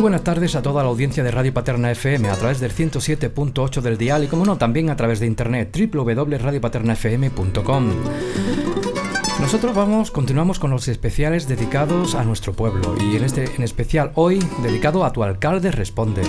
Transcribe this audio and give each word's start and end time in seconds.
Muy 0.00 0.04
buenas 0.12 0.24
tardes 0.24 0.56
a 0.56 0.62
toda 0.62 0.82
la 0.82 0.88
audiencia 0.88 1.22
de 1.22 1.30
Radio 1.30 1.52
Paterna 1.52 1.90
FM 1.90 2.30
a 2.30 2.36
través 2.36 2.58
del 2.58 2.72
107.8 2.72 3.82
del 3.82 3.98
dial 3.98 4.24
y 4.24 4.28
como 4.28 4.46
no 4.46 4.56
también 4.56 4.88
a 4.88 4.96
través 4.96 5.20
de 5.20 5.26
internet 5.26 5.76
www.radiopaternafm.com. 5.92 7.90
Nosotros 9.42 9.74
vamos, 9.76 10.10
continuamos 10.10 10.58
con 10.58 10.70
los 10.70 10.88
especiales 10.88 11.48
dedicados 11.48 12.14
a 12.14 12.24
nuestro 12.24 12.54
pueblo 12.54 12.94
y 12.98 13.14
en 13.16 13.24
este 13.24 13.44
en 13.54 13.62
especial 13.62 14.12
hoy 14.14 14.38
dedicado 14.62 15.04
a 15.04 15.12
tu 15.12 15.22
alcalde 15.22 15.70
responde. 15.70 16.22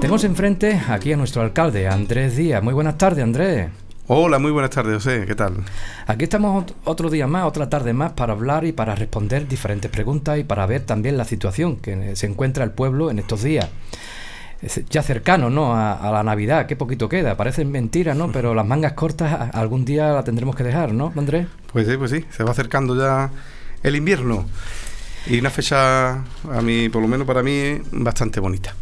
Tenemos 0.00 0.24
enfrente 0.24 0.82
aquí 0.88 1.12
a 1.12 1.16
nuestro 1.16 1.42
alcalde, 1.42 1.86
Andrés 1.86 2.36
Díaz. 2.36 2.60
Muy 2.60 2.74
buenas 2.74 2.98
tardes, 2.98 3.22
Andrés. 3.22 3.68
Hola, 4.10 4.38
muy 4.38 4.50
buenas 4.52 4.70
tardes, 4.70 4.94
José. 4.94 5.26
¿Qué 5.26 5.34
tal? 5.34 5.52
Aquí 6.06 6.24
estamos 6.24 6.64
otro 6.84 7.10
día 7.10 7.26
más, 7.26 7.44
otra 7.44 7.68
tarde 7.68 7.92
más, 7.92 8.12
para 8.12 8.32
hablar 8.32 8.64
y 8.64 8.72
para 8.72 8.94
responder 8.94 9.46
diferentes 9.46 9.90
preguntas 9.90 10.38
y 10.38 10.44
para 10.44 10.64
ver 10.64 10.80
también 10.80 11.18
la 11.18 11.26
situación 11.26 11.76
que 11.76 12.16
se 12.16 12.26
encuentra 12.26 12.64
el 12.64 12.70
pueblo 12.70 13.10
en 13.10 13.18
estos 13.18 13.42
días. 13.42 13.68
ya 14.88 15.02
cercano, 15.02 15.50
¿no? 15.50 15.74
A, 15.74 16.10
la 16.10 16.22
Navidad, 16.22 16.64
qué 16.64 16.74
poquito 16.74 17.06
queda. 17.10 17.36
Parece 17.36 17.66
mentira, 17.66 18.14
¿no? 18.14 18.32
Pero 18.32 18.54
las 18.54 18.64
mangas 18.64 18.94
cortas 18.94 19.54
algún 19.54 19.84
día 19.84 20.10
la 20.14 20.24
tendremos 20.24 20.56
que 20.56 20.64
dejar, 20.64 20.94
¿no, 20.94 21.12
Andrés? 21.14 21.46
Pues 21.70 21.86
sí, 21.86 21.98
pues 21.98 22.10
sí. 22.10 22.24
Se 22.30 22.44
va 22.44 22.52
acercando 22.52 22.96
ya 22.96 23.30
el 23.82 23.94
invierno. 23.94 24.46
Y 25.26 25.38
una 25.38 25.50
fecha, 25.50 26.12
a 26.12 26.62
mí, 26.62 26.88
por 26.88 27.02
lo 27.02 27.08
menos 27.08 27.26
para 27.26 27.42
mí, 27.42 27.78
bastante 27.92 28.40
bonita. 28.40 28.74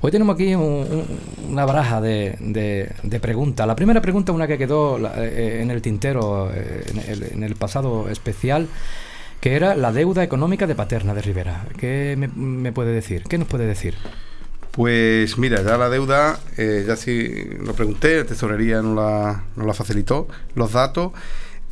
Hoy 0.00 0.10
tenemos 0.10 0.34
aquí 0.34 0.54
una 0.54 1.64
baraja 1.66 2.00
de, 2.00 2.94
preguntas. 3.20 3.66
La 3.66 3.76
primera 3.76 4.00
pregunta, 4.00 4.32
una 4.32 4.46
que 4.46 4.56
quedó 4.56 4.98
eh, 5.16 5.60
en 5.60 5.70
el 5.70 5.82
tintero 5.82 6.50
eh, 6.54 6.84
en 7.34 7.42
el, 7.42 7.54
pasado 7.56 8.08
especial, 8.08 8.68
que 9.40 9.56
era 9.56 9.74
la 9.74 9.92
deuda 9.92 10.22
económica 10.22 10.66
de 10.66 10.74
Paterna 10.74 11.12
de 11.12 11.22
Rivera. 11.22 11.66
¿Qué 11.76 12.16
me, 12.16 12.72
puede 12.72 12.92
decir? 12.92 13.24
¿Qué 13.28 13.36
nos 13.36 13.48
puede 13.48 13.66
decir? 13.66 13.94
Pues 14.70 15.36
mira, 15.36 15.62
ya 15.62 15.76
la 15.76 15.90
deuda, 15.90 16.38
eh, 16.56 16.84
ya 16.86 16.96
sí 16.96 17.28
lo 17.60 17.74
pregunté, 17.74 18.18
la 18.18 18.24
tesorería 18.24 18.80
no 18.80 18.94
la, 18.94 19.44
no 19.56 19.66
la 19.66 19.74
facilitó, 19.74 20.28
los 20.54 20.72
datos. 20.72 21.12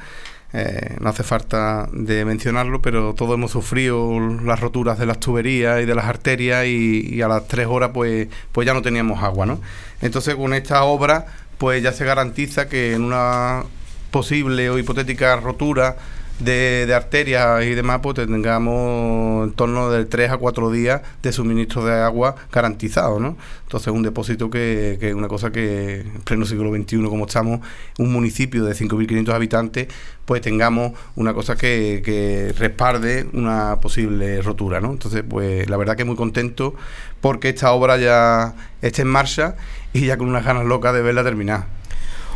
Eh, 0.55 0.97
no 1.01 1.11
hace 1.11 1.25
falta 1.25 1.89
de 1.93 2.25
mencionarlo, 2.25 2.81
pero 2.81 3.15
todos 3.15 3.35
hemos 3.35 3.51
sufrido 3.51 4.19
las 4.43 4.61
roturas 4.61 4.99
de 4.99 5.05
las 5.05 5.21
tuberías 5.21 5.83
y 5.83 5.85
de 5.85 5.95
las 5.95 6.07
arterias 6.07 6.67
y, 6.67 7.21
a 7.21 7.29
las 7.29 7.47
tres 7.49 7.67
horas 7.67 7.91
pues, 7.93 8.29
pues 8.53 8.67
ya 8.67 8.73
no 8.73 8.81
teníamos 8.81 9.23
agua, 9.23 9.45
¿no? 9.45 9.61
Entonces 10.01 10.37
con 10.37 10.55
esta 10.55 10.85
obra 10.85 11.27
pues 11.59 11.83
ya 11.83 11.93
se 11.93 12.05
garantiza 12.05 12.69
que 12.69 12.95
en 12.95 13.03
una 13.05 13.65
posible 14.11 14.71
o 14.71 14.79
hipotética 14.79 15.37
rotura 15.37 15.97
de, 16.39 16.93
arterias 16.95 17.65
y 17.65 17.75
demás, 17.75 18.01
pues 18.03 18.17
tengamos 18.17 19.49
en 19.49 19.53
torno 19.55 19.91
de 19.91 20.05
3 20.05 20.31
a 20.31 20.37
4 20.37 20.71
días 20.71 21.03
de 21.23 21.33
suministro 21.33 21.85
de 21.85 21.95
agua 22.01 22.37
garantizado, 22.53 23.21
¿no? 23.21 23.37
Entonces, 23.63 23.93
un 23.93 24.03
depósito 24.03 24.51
que 24.51 24.99
es 25.01 25.15
una 25.15 25.29
cosa 25.29 25.51
que 25.51 26.01
en 26.01 26.21
pleno 26.23 26.47
siglo 26.47 26.75
XXI, 26.75 27.03
como 27.05 27.27
estamos, 27.27 27.61
un 27.99 28.13
municipio 28.13 28.65
de 28.65 28.75
5.500 28.75 29.33
habitantes, 29.33 29.89
pues 30.25 30.41
tengamos 30.41 30.93
una 31.17 31.35
cosa 31.35 31.57
que, 31.57 32.03
que 32.05 32.53
una 33.33 33.81
posible 33.81 34.43
rotura, 34.43 34.81
¿no? 34.81 34.93
Entonces, 34.93 35.25
pues 35.29 35.69
la 35.69 35.77
verdad 35.77 35.97
que 35.97 36.05
muy 36.05 36.17
contento 36.17 36.75
porque 37.21 37.51
esta 37.51 37.73
obra 37.73 37.97
ya 37.97 38.55
está 38.83 39.03
en 39.03 39.09
marcha 39.09 39.57
y 39.93 40.07
ya 40.07 40.17
con 40.17 40.29
unas 40.29 40.45
ganas 40.45 40.65
locas 40.65 40.95
de 40.95 41.03
verla 41.03 41.25
terminar. 41.25 41.78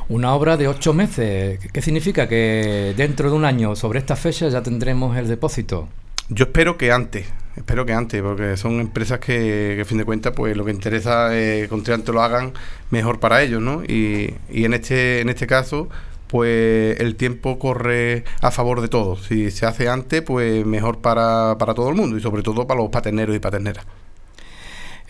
Una 0.08 0.34
obra 0.34 0.56
de 0.56 0.68
ocho 0.68 0.92
meses. 0.92 1.58
¿Qué 1.72 1.82
significa? 1.82 2.28
Que 2.28 2.94
dentro 2.96 3.30
de 3.30 3.36
un 3.36 3.44
año, 3.44 3.76
sobre 3.76 3.98
esta 3.98 4.16
fecha, 4.16 4.48
ya 4.48 4.62
tendremos 4.62 5.16
el 5.16 5.28
depósito. 5.28 5.88
Yo 6.28 6.44
espero 6.44 6.78
que 6.78 6.92
antes, 6.92 7.26
espero 7.56 7.84
que 7.84 7.92
antes, 7.92 8.22
porque 8.22 8.56
son 8.56 8.80
empresas 8.80 9.18
que, 9.18 9.78
a 9.80 9.84
fin 9.84 9.98
de 9.98 10.04
cuentas, 10.04 10.32
pues 10.34 10.56
lo 10.56 10.64
que 10.64 10.70
interesa 10.70 11.36
es 11.36 11.68
que 11.68 11.92
antes 11.92 12.14
lo 12.14 12.22
hagan 12.22 12.52
mejor 12.90 13.20
para 13.20 13.42
ellos, 13.42 13.60
¿no? 13.60 13.82
Y, 13.84 14.34
y 14.50 14.64
en 14.64 14.74
este, 14.74 15.20
en 15.20 15.28
este 15.28 15.46
caso, 15.46 15.88
pues 16.28 16.98
el 17.00 17.16
tiempo 17.16 17.58
corre 17.58 18.24
a 18.40 18.50
favor 18.50 18.80
de 18.80 18.88
todos. 18.88 19.24
Si 19.26 19.50
se 19.50 19.66
hace 19.66 19.88
antes, 19.90 20.22
pues 20.22 20.64
mejor 20.64 21.00
para, 21.00 21.56
para 21.58 21.74
todo 21.74 21.90
el 21.90 21.94
mundo 21.94 22.16
y 22.16 22.22
sobre 22.22 22.42
todo 22.42 22.66
para 22.66 22.80
los 22.80 22.88
paterneros 22.88 23.36
y 23.36 23.38
paterneras. 23.38 23.84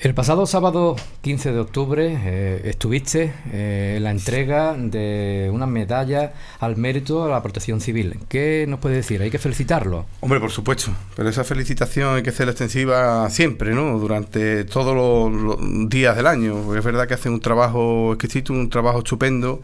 El 0.02 0.14
pasado 0.14 0.46
sábado 0.46 0.96
15 1.20 1.52
de 1.52 1.60
octubre 1.60 2.18
eh, 2.24 2.62
estuviste 2.64 3.32
eh, 3.52 3.94
en 3.98 4.02
la 4.02 4.10
entrega 4.10 4.74
de 4.76 5.48
una 5.52 5.64
medalla 5.66 6.32
al 6.58 6.76
mérito 6.76 7.22
a 7.22 7.28
la 7.28 7.40
protección 7.40 7.80
civil. 7.80 8.18
¿Qué 8.28 8.64
nos 8.66 8.80
puede 8.80 8.96
decir? 8.96 9.22
¿Hay 9.22 9.30
que 9.30 9.38
felicitarlo? 9.38 10.06
Hombre, 10.18 10.40
por 10.40 10.50
supuesto, 10.50 10.90
pero 11.14 11.28
esa 11.28 11.44
felicitación 11.44 12.16
hay 12.16 12.24
que 12.24 12.30
hacerla 12.30 12.50
extensiva 12.50 13.30
siempre, 13.30 13.76
¿no? 13.76 13.96
Durante 14.00 14.64
todos 14.64 14.92
los, 15.32 15.88
días 15.88 16.16
del 16.16 16.26
año, 16.26 16.74
es 16.74 16.82
verdad 16.82 17.06
que 17.06 17.14
hacen 17.14 17.32
un 17.32 17.40
trabajo 17.40 18.14
exquisito, 18.14 18.52
un 18.52 18.70
trabajo 18.70 18.98
estupendo, 18.98 19.62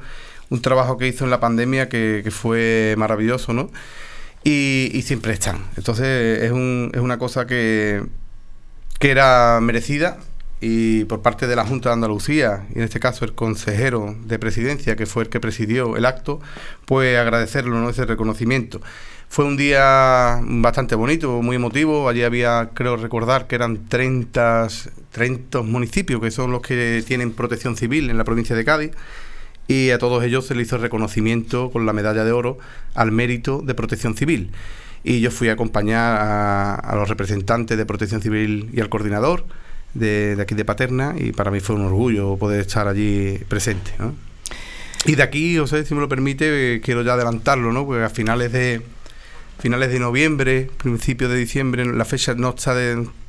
un 0.51 0.63
trabajo 0.63 0.99
que 0.99 1.09
hizo 1.09 1.25
en 1.25 1.31
la 1.31 1.41
pandemia 1.41 1.89
que, 1.89 2.23
fue 2.31 2.95
maravilloso, 2.97 3.53
¿no? 3.53 3.73
Y, 4.45 4.89
y, 4.93 5.03
siempre 5.03 5.33
están. 5.33 5.65
Entonces 5.77 6.45
es, 6.45 6.53
un, 6.53 6.93
es 6.95 7.01
una 7.01 7.19
cosa 7.19 7.45
que 7.45 8.05
que 8.99 9.11
era 9.11 9.61
merecida 9.61 10.19
y 10.61 11.05
por 11.05 11.23
parte 11.23 11.47
de 11.47 11.55
la 11.55 11.65
Junta 11.65 11.91
de 11.91 11.95
Andalucía, 11.95 12.67
y 12.75 12.79
en 12.79 12.85
este 12.85 12.99
caso 12.99 13.25
el 13.25 13.33
consejero 13.35 14.17
de 14.25 14.39
presidencia, 14.39 14.97
que 14.97 15.07
fue 15.07 15.23
el 15.23 15.29
que 15.29 15.39
presidió 15.39 15.97
el 15.97 16.05
acto, 16.05 16.41
pues 16.85 17.17
agradecerlo, 17.17 17.79
¿no? 17.79 17.91
ese 17.91 18.05
reconocimiento. 18.07 18.81
Fue 19.29 19.45
un 19.45 19.57
día 19.57 20.41
bastante 20.43 20.95
bonito, 20.95 21.43
muy 21.43 21.57
emotivo. 21.57 22.09
Allí 22.09 22.23
había, 22.23 22.71
creo 22.73 22.97
recordar, 22.97 23.47
que 23.47 23.57
eran 23.57 23.87
30, 23.87 24.69
30 25.13 25.63
municipios 25.63 26.21
que 26.21 26.31
son 26.31 26.51
los 26.51 26.63
que 26.63 27.05
tienen 27.07 27.33
protección 27.33 27.77
civil 27.77 28.09
en 28.09 28.17
la 28.17 28.25
provincia 28.25 28.57
de 28.57 28.65
Cádiz. 28.65 28.93
Y 29.69 29.91
a 29.91 29.99
todos 29.99 30.25
ellos 30.25 30.47
se 30.47 30.55
le 30.55 30.63
hizo 30.63 30.79
reconocimiento 30.79 31.71
con 31.71 31.85
la 31.85 31.93
medalla 31.93 32.25
de 32.25 32.33
oro 32.33 32.57
al 32.95 33.13
mérito 33.13 33.61
de 33.61 33.75
protección 33.75 34.17
civil 34.17 34.51
y 35.05 35.21
yo 35.21 35.31
fui 35.31 35.49
a 35.49 35.53
acompañar 35.53 36.19
a, 36.21 36.95
los 36.97 37.09
representantes 37.09 37.77
de 37.77 37.87
Protección 37.87 38.21
Civil 38.21 38.71
y 38.73 38.81
al 38.81 38.89
coordinador 38.89 39.45
de, 39.95 40.37
aquí 40.41 40.55
de 40.55 40.65
Paterna 40.65 41.15
y 41.17 41.33
para 41.33 41.51
mí 41.51 41.61
fue 41.61 41.77
un 41.77 41.85
orgullo 41.85 42.37
poder 42.37 42.61
estar 42.61 42.89
allí 42.89 43.39
presente. 43.49 43.93
Y 45.07 45.15
de 45.15 45.23
aquí, 45.23 45.59
o 45.59 45.67
sea, 45.67 45.85
si 45.85 45.95
me 45.95 46.01
lo 46.01 46.09
permite, 46.09 46.81
quiero 46.83 47.03
ya 47.03 47.15
adelantarlo, 47.15 47.73
¿no? 47.73 47.87
Porque 47.87 48.05
a 48.05 48.11
finales 48.11 48.53
de 48.53 48.83
finales 49.59 49.91
de 49.91 49.99
noviembre, 49.99 50.71
principios 50.77 51.31
de 51.31 51.37
diciembre, 51.37 51.85
la 51.85 52.05
fecha 52.05 52.35
no 52.35 52.51
está 52.51 52.75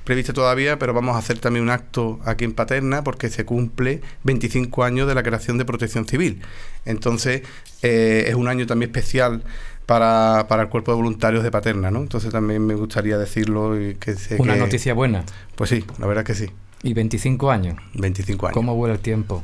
prevista 0.03 0.33
todavía, 0.33 0.79
pero 0.79 0.93
vamos 0.93 1.15
a 1.15 1.19
hacer 1.19 1.39
también 1.39 1.63
un 1.63 1.69
acto 1.69 2.19
aquí 2.25 2.45
en 2.45 2.53
Paterna 2.53 3.03
porque 3.03 3.29
se 3.29 3.45
cumple 3.45 4.01
25 4.23 4.83
años 4.83 5.07
de 5.07 5.15
la 5.15 5.23
creación 5.23 5.57
de 5.57 5.65
Protección 5.65 6.07
Civil. 6.07 6.41
Entonces, 6.85 7.43
eh, 7.81 8.25
es 8.27 8.35
un 8.35 8.47
año 8.47 8.65
también 8.65 8.89
especial 8.89 9.43
para, 9.89 10.45
para, 10.47 10.61
el 10.61 10.69
cuerpo 10.69 10.91
de 10.91 10.97
voluntarios 10.97 11.43
de 11.43 11.49
Paterna, 11.49 11.89
¿no? 11.89 11.97
Entonces 11.97 12.31
también 12.31 12.63
me 12.63 12.75
gustaría 12.75 13.17
decirlo. 13.17 13.81
Y 13.81 13.95
que 13.95 14.15
Una 14.37 14.55
noticia 14.55 14.93
buena. 14.93 15.23
Pues 15.55 15.71
sí, 15.71 15.83
la 15.97 16.05
verdad 16.05 16.23
que 16.23 16.35
sí. 16.35 16.45
¿Y 16.83 16.93
25 16.93 17.49
años? 17.49 17.75
25 17.95 18.45
años. 18.45 18.53
¿Cómo 18.53 18.75
vuela 18.75 18.93
el 18.93 19.01
tiempo? 19.01 19.43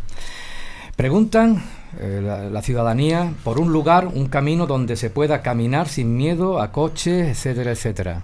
Preguntan 0.95 1.63
eh, 1.99 2.49
la, 2.51 2.61
ciudadanía 2.61 3.33
por 3.43 3.59
un 3.59 3.73
lugar, 3.73 4.05
un 4.05 4.27
camino 4.27 4.67
donde 4.67 4.97
se 4.97 5.09
pueda 5.09 5.41
caminar 5.41 5.87
sin 5.87 6.15
miedo 6.15 6.61
a 6.61 6.71
coches, 6.71 7.27
etcétera, 7.27 7.71
etcétera. 7.71 8.21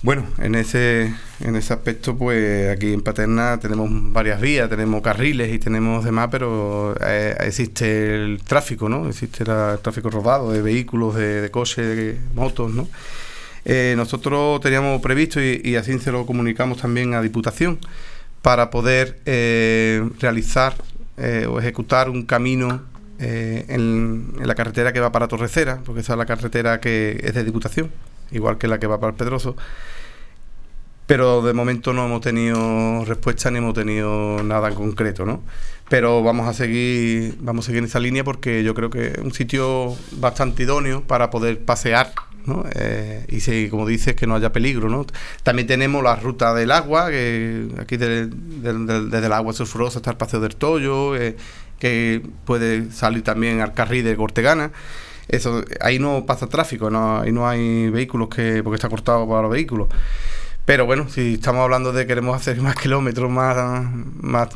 Bueno, 0.00 0.24
en 0.38 0.54
ese, 0.54 1.12
en 1.40 1.56
ese 1.56 1.72
aspecto, 1.72 2.16
pues 2.16 2.70
aquí 2.70 2.92
en 2.92 3.02
Paterna 3.02 3.58
tenemos 3.58 3.90
varias 4.12 4.40
vías, 4.40 4.70
tenemos 4.70 5.02
carriles 5.02 5.52
y 5.52 5.58
tenemos 5.58 6.04
demás, 6.04 6.28
pero 6.30 6.94
eh, 7.04 7.36
existe 7.40 8.14
el 8.14 8.40
tráfico, 8.44 8.88
¿no? 8.88 9.08
Existe 9.08 9.42
el 9.42 9.80
tráfico 9.80 10.08
rodado 10.08 10.52
de 10.52 10.62
vehículos, 10.62 11.16
de, 11.16 11.50
coches, 11.50 11.84
de 11.84 12.18
motos, 12.32 12.72
¿no? 12.72 12.88
Eh, 13.64 13.94
nosotros 13.96 14.60
teníamos 14.60 15.02
previsto, 15.02 15.40
y, 15.42 15.74
así 15.74 15.98
se 15.98 16.12
lo 16.12 16.24
comunicamos 16.26 16.78
también 16.78 17.14
a 17.14 17.20
Diputación, 17.20 17.80
para 18.40 18.70
poder 18.70 19.18
eh, 19.26 20.08
realizar 20.20 20.76
o 21.48 21.58
ejecutar 21.58 22.08
un 22.08 22.24
camino 22.24 22.82
en, 23.18 23.64
en, 24.38 24.46
la 24.46 24.54
carretera 24.54 24.92
que 24.92 25.00
va 25.00 25.10
para 25.10 25.26
Torrecera, 25.26 25.80
porque 25.84 26.02
esa 26.02 26.12
es 26.12 26.18
la 26.18 26.26
carretera 26.26 26.80
que 26.80 27.20
es 27.20 27.34
de 27.34 27.42
Diputación 27.42 27.90
igual 28.30 28.58
que 28.58 28.68
la 28.68 28.78
que 28.78 28.86
va 28.86 29.00
para 29.00 29.10
el 29.10 29.16
Pedroso. 29.16 29.56
Pero 31.06 31.40
de 31.40 31.54
momento 31.54 31.94
no 31.94 32.04
hemos 32.04 32.20
tenido 32.20 33.04
respuesta 33.06 33.50
ni 33.50 33.58
hemos 33.58 33.72
tenido 33.72 34.42
nada 34.42 34.68
en 34.68 34.74
concreto, 34.74 35.24
¿no? 35.24 35.42
Pero 35.88 36.22
vamos 36.22 36.46
a 36.46 36.52
seguir, 36.52 37.36
vamos 37.40 37.64
a 37.64 37.66
seguir 37.66 37.78
en 37.78 37.86
esa 37.86 37.98
línea 37.98 38.24
porque 38.24 38.62
yo 38.62 38.74
creo 38.74 38.90
que 38.90 39.06
es 39.06 39.18
un 39.18 39.32
sitio 39.32 39.96
bastante 40.12 40.64
idóneo 40.64 41.02
para 41.04 41.30
poder 41.30 41.64
pasear 41.64 42.12
¿no? 42.44 42.64
Eh, 42.74 43.24
y 43.28 43.40
si, 43.40 43.68
como 43.68 43.86
dices, 43.86 44.14
que 44.14 44.26
no 44.26 44.34
haya 44.34 44.52
peligro, 44.52 44.88
¿no? 44.88 45.06
También 45.42 45.68
tenemos 45.68 46.02
la 46.02 46.16
ruta 46.16 46.54
del 46.54 46.72
agua, 46.72 47.10
que 47.10 47.68
aquí 47.78 47.96
desde 47.96 49.26
el 49.26 49.32
agua 49.32 49.52
sulfurosa 49.52 49.98
está 49.98 50.10
el 50.10 50.16
Paseo 50.16 50.40
del 50.40 50.56
Tollo, 50.56 51.14
eh, 51.14 51.36
que 51.78 52.22
puede 52.44 52.90
salir 52.90 53.22
también 53.22 53.60
al 53.60 53.74
carril 53.74 54.04
de 54.04 54.16
Cortegana 54.16 54.72
eso 55.28 55.62
ahí 55.80 55.98
no 55.98 56.24
pasa 56.26 56.46
tráfico, 56.46 56.90
no, 56.90 57.20
ahí 57.20 57.32
no 57.32 57.48
hay 57.48 57.90
vehículos 57.90 58.28
que 58.28 58.62
porque 58.62 58.76
está 58.76 58.88
cortado 58.88 59.28
para 59.28 59.42
los 59.42 59.50
vehículos. 59.50 59.88
Pero 60.64 60.84
bueno, 60.84 61.08
si 61.08 61.34
estamos 61.34 61.62
hablando 61.62 61.92
de 61.92 62.02
que 62.02 62.08
queremos 62.08 62.36
hacer 62.36 62.60
más 62.62 62.74
kilómetros, 62.74 63.30
más, 63.30 63.56
más, 64.20 64.48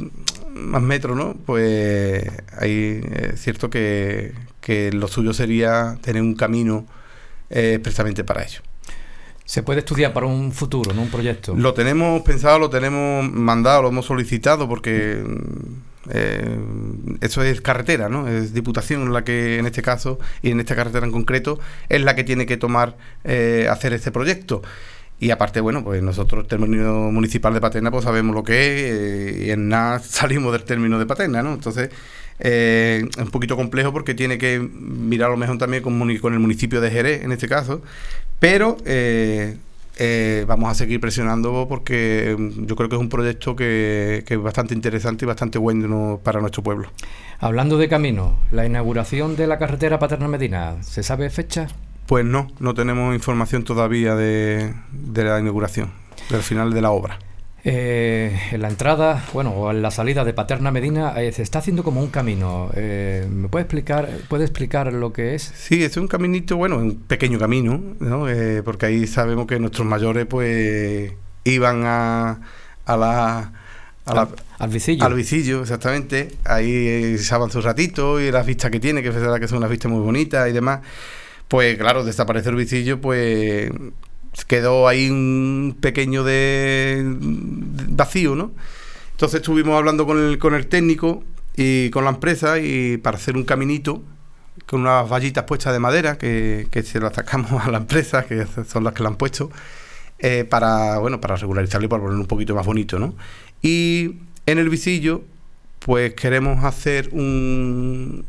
más 0.54 0.82
metros, 0.82 1.16
¿no? 1.16 1.34
Pues 1.46 2.24
ahí 2.58 3.00
es 3.10 3.40
cierto 3.40 3.70
que, 3.70 4.34
lo 4.92 5.08
suyo 5.08 5.32
sería 5.32 5.98
tener 6.02 6.22
un 6.22 6.34
camino 6.34 6.86
eh, 7.50 7.74
expresamente 7.74 8.24
para 8.24 8.44
ello. 8.44 8.60
Se 9.44 9.62
puede 9.62 9.80
estudiar 9.80 10.12
para 10.12 10.26
un 10.26 10.52
futuro, 10.52 10.94
¿no? 10.94 11.02
Un 11.02 11.10
proyecto. 11.10 11.54
Lo 11.54 11.74
tenemos 11.74 12.22
pensado, 12.22 12.58
lo 12.58 12.70
tenemos 12.70 13.30
mandado, 13.30 13.82
lo 13.82 13.88
hemos 13.88 14.06
solicitado 14.06 14.69
porque 14.69 15.22
eh, 16.10 16.58
eso 17.20 17.43
es 17.43 17.60
carretera, 17.60 18.08
¿no? 18.08 18.28
Es 18.28 18.54
Diputación 18.54 19.12
la 19.12 19.25
que, 19.25 19.58
en 19.58 19.66
este 19.66 19.82
caso, 19.82 20.19
y 20.43 20.50
en 20.50 20.60
esta 20.60 20.75
carretera 20.75 21.06
en 21.06 21.12
concreto, 21.12 21.58
es 21.88 22.02
la 22.02 22.14
que 22.16 22.25
tiene 22.25 22.46
que 22.46 22.56
tomar, 22.56 22.96
eh, 23.25 23.69
hacer 23.70 23.93
este 23.93 24.10
proyecto. 24.10 24.62
Y 25.20 25.31
aparte, 25.31 25.60
bueno, 25.60 25.84
pues 25.84 26.02
nosotros, 26.02 26.43
el 26.43 26.49
término 26.49 27.12
municipal 27.12 27.54
de 27.54 27.60
Paterna, 27.60 27.90
pues 27.90 28.04
sabemos 28.04 28.34
lo 28.34 28.43
que 28.43 28.52
es, 28.52 28.93
eh, 28.93 29.44
y 29.46 29.50
en 29.50 29.69
nada 29.69 29.99
salimos 30.04 30.52
del 30.52 30.64
término 30.64 30.99
de 30.99 31.06
Paterna, 31.06 31.43
¿no? 31.43 31.54
Entonces, 31.54 31.90
es 32.38 33.16
un 33.19 33.31
poquito 33.31 33.55
complejo 33.55 33.93
porque 33.93 34.14
tiene 34.14 34.37
que 34.37 34.58
mirar 34.58 35.31
lo 35.31 35.37
mejor 35.37 35.58
también 35.58 35.82
con, 35.82 35.98
con 36.19 36.32
el 36.32 36.40
municipio 36.40 36.81
de 36.81 36.90
Jerez, 36.90 37.22
en 37.22 37.31
este 37.31 37.46
caso, 37.46 37.82
pero 38.43 38.76
eh, 38.84 39.56
vamos 40.47 40.71
a 40.71 40.75
seguir 40.75 41.00
presionando 41.00 41.67
porque 41.69 42.35
mm, 42.39 42.67
yo 42.67 42.77
creo 42.77 42.89
que 42.89 42.97
es 42.97 43.00
un 43.00 43.09
proyecto 43.09 43.55
que, 43.55 44.25
es 44.27 44.43
bastante 44.43 44.75
interesante 44.75 45.25
y 45.25 45.29
bastante 45.29 45.59
bueno 45.59 46.21
para 46.23 46.41
nuestro 46.41 46.62
pueblo. 46.62 46.89
Hablando 47.39 47.77
de 47.79 47.89
camino, 47.89 48.39
la 48.50 48.67
inauguración 48.67 49.37
de 49.37 49.47
la 49.47 49.59
carretera 49.59 49.99
Paterna 49.99 50.29
Medina, 50.29 50.83
¿se 50.83 51.03
sabe 51.03 51.31
fecha? 51.31 51.69
Pues 52.06 52.25
no, 52.25 52.49
no 52.59 52.75
tenemos 52.75 53.15
información 53.15 53.65
todavía 53.65 54.15
de, 54.15 54.75
de 54.93 55.25
la 55.25 55.39
inauguración, 55.41 55.91
del 56.31 56.43
final 56.43 56.73
de 56.73 56.81
la 56.83 56.91
obra. 56.91 57.19
Eh, 57.64 58.37
en 58.50 58.61
la 58.61 58.69
entrada, 58.69 59.25
bueno, 59.32 59.50
o 59.50 59.70
en 59.70 59.82
la 59.82 59.93
salida 59.93 60.25
de 60.25 60.32
Paterna 60.32 60.73
Medina, 60.73 61.20
eh, 61.20 61.31
se 61.31 61.43
está 61.43 61.61
haciendo 61.61 61.85
como 61.85 62.00
un 62.00 62.09
camino. 62.09 62.70
Eh, 62.75 63.26
¿Me 63.31 63.49
puede 63.49 63.62
explicar, 63.62 64.09
puede 64.29 64.44
explicar 64.44 64.93
lo 64.93 65.12
que 65.12 65.37
es? 65.37 65.43
Sí, 65.55 65.85
es 65.85 65.97
un 65.97 66.09
caminito, 66.09 66.56
bueno, 66.56 66.79
un 66.79 66.97
pequeño 66.97 67.38
camino, 67.38 67.81
¿no? 68.00 68.26
porque 68.64 68.87
ahí 68.87 69.06
sabemos 69.06 69.47
que 69.47 69.61
nuestros 69.61 69.87
mayores, 69.87 70.26
pues, 70.26 71.12
iban 71.44 71.85
a, 71.87 72.41
a 72.85 72.97
la... 72.97 73.53
al, 74.58 74.69
vicillo. 74.69 75.05
Al 75.05 75.15
vicillo, 75.15 75.62
exactamente. 75.62 76.35
Ahí 76.44 77.15
echaban 77.15 77.50
su 77.50 77.61
ratito 77.61 78.20
y 78.20 78.32
las 78.32 78.44
vistas 78.44 78.73
que 78.73 78.81
tiene, 78.81 79.03
que 79.03 79.08
es 79.11 79.15
verdad 79.15 79.38
que 79.38 79.47
son 79.47 79.58
unas 79.58 79.70
vistas 79.70 79.91
muy 79.91 80.00
bonitas 80.00 80.49
y 80.49 80.53
demás. 80.53 80.81
Pues 81.47 81.79
claro, 81.79 82.03
desaparece 82.03 82.49
el 82.49 82.56
vicillo, 82.56 83.00
pues 83.00 83.70
quedó 84.46 84.88
ahí 84.88 85.11
un 85.11 85.76
pequeño 85.81 86.25
de, 86.25 87.02
vacío, 87.90 88.34
¿no? 88.34 88.52
Entonces 89.12 89.40
estuvimos 89.40 89.76
hablando 89.76 90.06
con 90.06 90.19
el, 90.19 90.38
con 90.38 90.55
el 90.55 90.67
técnico 90.67 91.23
y 91.56 91.90
con 91.90 92.05
la 92.05 92.11
empresa 92.11 92.58
y 92.58 92.96
para 92.96 93.19
hacer 93.19 93.37
un 93.37 93.44
caminito 93.44 94.02
con 94.67 94.82
unas 94.82 95.08
vallitas 95.08 95.44
puestas 95.44 95.73
de 95.73 95.79
madera 95.79 96.19
que, 96.19 96.67
se 96.84 97.00
lo 97.00 97.12
sacamos 97.12 97.64
a 97.64 97.70
la 97.70 97.79
empresa, 97.79 98.25
que 98.25 98.46
son 98.69 98.84
las 98.84 98.93
que 98.93 99.02
la 99.02 99.11
han 99.11 99.17
puesto, 99.17 99.50
eh, 100.19 100.44
para, 100.49 100.99
bueno, 100.99 101.20
para 101.20 101.37
regularizarlo 101.37 101.87
y 101.87 101.88
para 101.88 102.02
ponerlo 102.02 102.23
un 102.23 102.29
poquito 102.29 102.55
más 102.55 102.67
bonito, 102.67 102.99
¿no? 102.99 103.14
Y 103.61 104.17
en 104.46 104.58
el 104.58 104.69
visillo, 104.69 105.23
pues 105.81 106.14
queremos 106.14 106.64
hacer 106.64 107.08
un, 107.12 108.25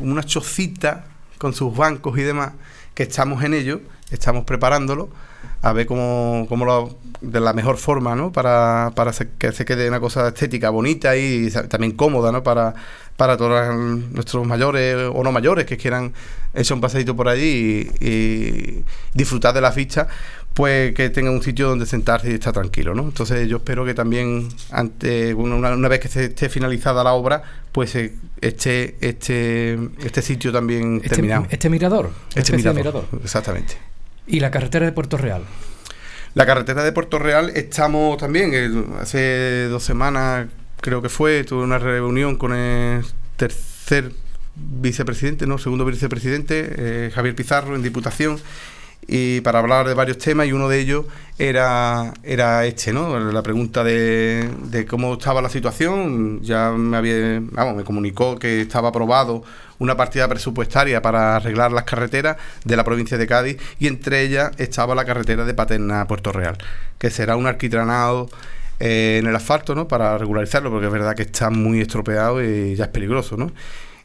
una 0.00 0.22
chocita 0.24 1.06
con 1.38 1.54
sus 1.54 1.74
bancos 1.74 2.18
y 2.18 2.22
demás, 2.22 2.52
que 2.94 3.04
estamos 3.04 3.42
en 3.42 3.54
ello, 3.54 3.80
estamos 4.12 4.44
preparándolo 4.44 5.08
a 5.62 5.72
ver 5.72 5.86
cómo, 5.86 6.46
cómo 6.48 6.64
lo, 6.64 6.98
de 7.20 7.40
la 7.40 7.52
mejor 7.52 7.76
forma, 7.76 8.16
¿no? 8.16 8.32
Para, 8.32 8.90
para 8.94 9.12
que 9.12 9.52
se 9.52 9.64
quede 9.64 9.88
una 9.88 10.00
cosa 10.00 10.28
estética 10.28 10.70
bonita 10.70 11.16
y 11.16 11.50
también 11.68 11.92
cómoda, 11.92 12.32
¿no? 12.32 12.42
Para, 12.42 12.74
para 13.16 13.36
todos 13.36 13.74
nuestros 13.74 14.44
mayores 14.46 14.96
o 15.12 15.22
no 15.22 15.30
mayores 15.30 15.64
que 15.64 15.76
quieran 15.76 16.12
echar 16.52 16.74
un 16.74 16.80
pasadito 16.80 17.14
por 17.14 17.28
allí 17.28 17.88
y, 18.00 18.84
disfrutar 19.14 19.54
de 19.54 19.60
la 19.60 19.70
ficha, 19.70 20.08
pues 20.52 20.94
que 20.94 21.10
tengan 21.10 21.34
un 21.34 21.42
sitio 21.42 21.68
donde 21.68 21.86
sentarse 21.86 22.30
y 22.30 22.34
estar 22.34 22.52
tranquilo, 22.52 22.94
¿no? 22.94 23.02
Entonces 23.02 23.48
yo 23.48 23.58
espero 23.58 23.84
que 23.84 23.94
también 23.94 24.48
ante 24.72 25.32
una, 25.32 25.72
una 25.72 25.88
vez 25.88 26.00
que 26.00 26.08
se 26.08 26.24
esté 26.24 26.48
finalizada 26.48 27.04
la 27.04 27.12
obra, 27.12 27.42
pues 27.70 27.94
esté 28.40 28.96
este, 29.00 29.78
este 30.04 30.22
sitio 30.22 30.50
también 30.50 30.96
este, 30.96 31.10
terminado. 31.10 31.46
Este 31.50 31.70
mirador. 31.70 32.10
Este 32.34 32.56
mirador, 32.56 33.04
exactamente. 33.22 33.91
¿Y 34.26 34.40
la 34.40 34.50
carretera 34.50 34.86
de 34.86 34.92
Puerto 34.92 35.16
Real? 35.16 35.42
La 36.34 36.46
carretera 36.46 36.82
de 36.82 36.92
Puerto 36.92 37.18
Real 37.18 37.50
estamos 37.54 38.16
también, 38.16 38.52
eh, 38.54 38.70
hace 39.00 39.66
dos 39.68 39.82
semanas 39.82 40.46
creo 40.80 41.00
que 41.02 41.08
fue, 41.08 41.44
tuve 41.44 41.62
una 41.62 41.78
reunión 41.78 42.36
con 42.36 42.52
el 42.52 43.04
tercer 43.36 44.12
vicepresidente, 44.54 45.46
no, 45.46 45.58
segundo 45.58 45.84
vicepresidente, 45.84 46.72
eh, 46.76 47.10
Javier 47.14 47.34
Pizarro, 47.34 47.74
en 47.74 47.82
Diputación, 47.82 48.38
y 49.06 49.40
para 49.40 49.58
hablar 49.58 49.86
de 49.88 49.94
varios 49.94 50.18
temas 50.18 50.46
y 50.46 50.52
uno 50.52 50.68
de 50.68 50.80
ellos 50.80 51.06
era, 51.38 52.12
era 52.22 52.64
este, 52.66 52.92
¿no? 52.92 53.18
La 53.18 53.42
pregunta 53.42 53.82
de, 53.82 54.48
de 54.64 54.86
cómo 54.86 55.14
estaba 55.14 55.42
la 55.42 55.48
situación, 55.48 56.40
ya 56.42 56.70
me 56.70 56.96
había, 56.96 57.40
vamos, 57.50 57.76
me 57.76 57.84
comunicó 57.84 58.38
que 58.38 58.62
estaba 58.62 58.90
aprobado 58.90 59.42
una 59.82 59.96
partida 59.96 60.28
presupuestaria 60.28 61.02
para 61.02 61.36
arreglar 61.36 61.72
las 61.72 61.82
carreteras 61.84 62.36
de 62.64 62.76
la 62.76 62.84
provincia 62.84 63.18
de 63.18 63.26
Cádiz 63.26 63.56
y 63.80 63.88
entre 63.88 64.22
ellas 64.22 64.52
estaba 64.58 64.94
la 64.94 65.04
carretera 65.04 65.44
de 65.44 65.54
Paterna 65.54 66.02
a 66.02 66.06
Puerto 66.06 66.30
Real, 66.30 66.56
que 66.98 67.10
será 67.10 67.34
un 67.36 67.48
arquitranado 67.48 68.30
eh, 68.78 69.18
en 69.20 69.26
el 69.26 69.34
asfalto, 69.34 69.74
¿no? 69.74 69.88
Para 69.88 70.16
regularizarlo, 70.18 70.70
porque 70.70 70.86
es 70.86 70.92
verdad 70.92 71.16
que 71.16 71.22
está 71.22 71.50
muy 71.50 71.80
estropeado 71.80 72.42
y 72.42 72.76
ya 72.76 72.84
es 72.84 72.90
peligroso, 72.90 73.36
¿no? 73.36 73.50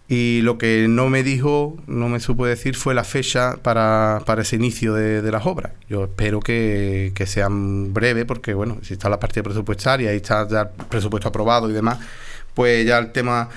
Y 0.09 0.41
lo 0.41 0.57
que 0.57 0.87
no 0.89 1.09
me 1.09 1.21
dijo, 1.21 1.77
no 1.85 2.09
me 2.09 2.19
supo 2.19 2.45
decir, 2.45 2.75
fue 2.75 2.95
la 2.95 3.03
fecha 3.03 3.57
para, 3.61 4.23
para 4.25 4.41
ese 4.41 4.55
inicio 4.55 4.93
de, 4.93 5.21
las 5.31 5.45
obras. 5.45 5.73
Yo 5.89 6.05
espero 6.05 6.39
que, 6.39 7.11
que 7.13 7.25
sean 7.27 7.93
breves, 7.93 8.25
porque 8.25 8.53
bueno, 8.53 8.77
si 8.81 8.93
está 8.93 9.09
la 9.09 9.19
partida 9.19 9.43
presupuestaria 9.43 10.13
y 10.13 10.17
está 10.17 10.47
ya 10.47 10.61
el 10.61 10.85
presupuesto 10.87 11.27
aprobado 11.27 11.69
y 11.69 11.73
demás, 11.73 11.99
pues 12.53 12.85
ya 12.85 12.97
el 12.97 13.11
tema 13.11 13.49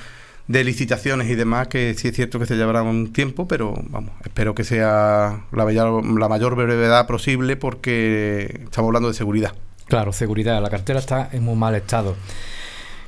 de 0.50 0.64
licitaciones 0.64 1.30
y 1.30 1.36
demás, 1.36 1.68
que 1.68 1.94
sí 1.94 2.08
es 2.08 2.16
cierto 2.16 2.40
que 2.40 2.46
se 2.46 2.56
llevará 2.56 2.82
un 2.82 3.12
tiempo, 3.12 3.46
pero 3.46 3.72
vamos, 3.88 4.10
espero 4.24 4.52
que 4.52 4.64
sea 4.64 5.44
la 5.52 5.64
mayor, 5.64 6.04
la 6.18 6.28
mayor 6.28 6.56
brevedad 6.56 7.06
posible 7.06 7.56
porque 7.56 8.62
estamos 8.64 8.88
hablando 8.88 9.08
de 9.08 9.14
seguridad. 9.14 9.52
Claro, 9.86 10.12
seguridad. 10.12 10.60
La 10.60 10.68
cartera 10.68 10.98
está 10.98 11.28
en 11.30 11.44
muy 11.44 11.54
mal 11.54 11.76
estado. 11.76 12.16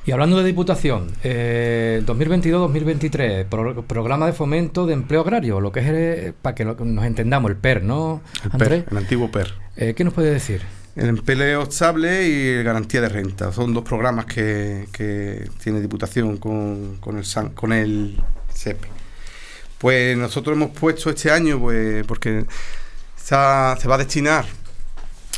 Y 0.05 0.11
hablando 0.11 0.37
de 0.37 0.45
Diputación, 0.45 1.07
eh, 1.21 2.01
2022-2023, 2.05 3.45
programa 3.87 4.25
de 4.25 4.33
fomento 4.33 4.85
de 4.85 4.93
empleo 4.93 5.19
agrario, 5.19 5.59
lo 5.59 5.73
que 5.73 5.81
es, 5.81 5.87
eh, 5.87 6.33
para 6.41 6.55
que 6.55 6.63
nos 6.63 7.05
entendamos, 7.05 7.51
el 7.51 7.57
PER, 7.57 7.83
¿no? 7.83 8.21
El 8.45 8.51
PER, 8.51 8.85
el 8.89 8.97
antiguo 8.97 9.29
PER. 9.29 9.53
Eh, 9.75 9.93
¿Qué 9.95 10.05
nos 10.05 10.13
puede 10.13 10.31
decir? 10.31 10.61
El 10.95 11.09
empleo 11.09 11.63
estable 11.63 12.27
y 12.27 12.63
garantía 12.63 13.01
de 13.01 13.09
renta. 13.09 13.51
Son 13.51 13.73
dos 13.73 13.83
programas 13.83 14.25
que, 14.25 15.49
tiene 15.63 15.81
Diputación 15.81 16.37
con, 16.37 16.99
el, 17.17 17.53
con 17.55 17.73
el 17.73 18.21
SEPE. 18.53 18.87
Pues 19.79 20.15
nosotros 20.17 20.55
hemos 20.55 20.69
puesto 20.69 21.09
este 21.09 21.31
año, 21.31 21.59
pues 21.59 22.05
porque 22.05 22.45
se, 23.15 23.35
va 23.35 23.73
a 23.73 23.97
destinar 23.97 24.45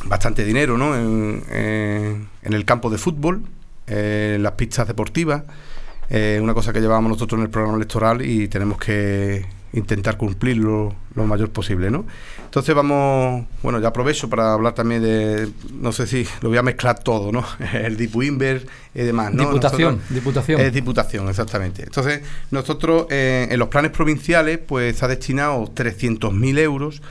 bastante 0.04 0.44
dinero 0.44 0.78
¿no? 0.78 0.96
en, 0.96 1.44
en 1.50 2.54
el 2.54 2.66
campo 2.66 2.90
de 2.90 2.98
fútbol, 2.98 3.44
en 3.88 4.44
las 4.44 4.54
pistas 4.54 4.88
deportivas. 4.88 5.44
una 6.42 6.54
cosa 6.54 6.74
que 6.74 6.82
llevábamos 6.82 7.12
nosotros 7.12 7.40
en 7.40 7.46
el 7.46 7.50
programa 7.50 7.78
electoral 7.78 8.22
y 8.22 8.50
tenemos 8.50 8.78
que 8.78 9.46
intentar 9.72 10.18
cumplirlo 10.18 10.96
lo 11.16 11.26
mayor 11.26 11.50
posible, 11.52 11.92
¿no? 11.92 12.06
Entonces 12.46 12.74
vamos, 12.74 13.46
bueno, 13.62 13.80
ya 13.80 13.90
aprovecho 13.90 14.30
para 14.30 14.54
hablar 14.54 14.74
también 14.74 15.02
de, 15.02 15.50
no 15.74 15.92
sé 15.92 16.08
si 16.08 16.26
lo 16.42 16.50
voy 16.50 16.58
a 16.58 16.64
mezclar 16.64 17.00
todo, 17.00 17.32
¿no? 17.32 17.46
El 17.74 17.98
Dipuinver 17.98 18.66
y 18.94 19.02
demás, 19.02 19.34
¿no? 19.34 19.44
Diputación, 19.44 20.02
diputación. 20.10 20.62
Es 20.62 20.74
diputación, 20.74 21.28
exactamente. 21.28 21.84
Entonces, 21.84 22.22
nosotros 22.52 23.08
eh, 23.10 23.48
en 23.52 23.60
los 23.60 23.68
planes 23.68 23.92
provinciales, 23.92 24.60
pues 24.60 24.98
se 24.98 25.06
ha 25.06 25.08
destinado 25.08 25.66
300.000 25.66 26.60
euros 26.60 27.02